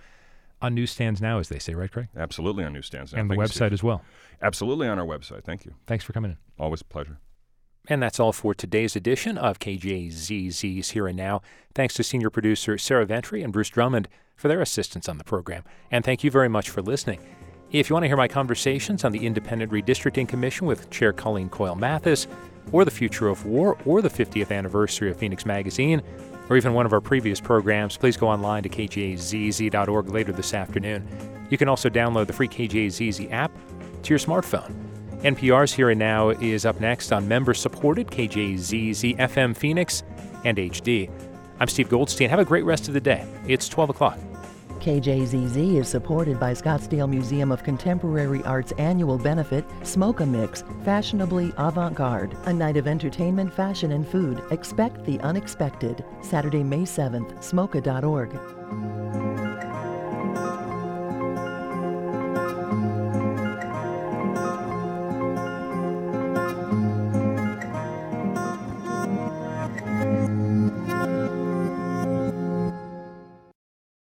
[0.62, 2.08] on newsstands now, as they say, right, Craig?
[2.18, 3.20] Absolutely on newsstands now.
[3.20, 3.74] and the Thank you, website Steve.
[3.74, 4.02] as well.
[4.42, 5.44] Absolutely on our website.
[5.44, 5.74] Thank you.
[5.88, 6.38] Thanks for coming in.
[6.58, 7.18] Always a pleasure.
[7.90, 11.42] And that's all for today's edition of KJZZ's Here and Now.
[11.76, 15.64] Thanks to senior producer Sarah Ventre and Bruce Drummond for their assistance on the program.
[15.92, 17.20] And thank you very much for listening.
[17.72, 21.50] If you want to hear my conversations on the Independent Redistricting Commission with Chair Colleen
[21.50, 22.28] Coyle Mathis,
[22.72, 26.02] or the future of war, or the 50th anniversary of Phoenix Magazine,
[26.50, 31.08] or even one of our previous programs, please go online to kjzz.org later this afternoon.
[31.50, 33.52] You can also download the free KJZZ app
[34.04, 34.93] to your smartphone.
[35.24, 40.04] NPR's Here and Now is up next on member supported KJZZ FM Phoenix
[40.44, 41.10] and HD.
[41.62, 42.30] I'm Steve Goldstein.
[42.30, 43.26] Have a great rest of the day.
[43.48, 44.20] It's 12 o'clock.
[44.82, 51.96] KJZZ is supported by Scottsdale Museum of Contemporary Art's annual benefit, SMoCA Mix, fashionably avant
[51.96, 52.36] garde.
[52.44, 54.44] A night of entertainment, fashion, and food.
[54.52, 56.04] Expect the unexpected.
[56.22, 59.53] Saturday, May 7th, smoca.org.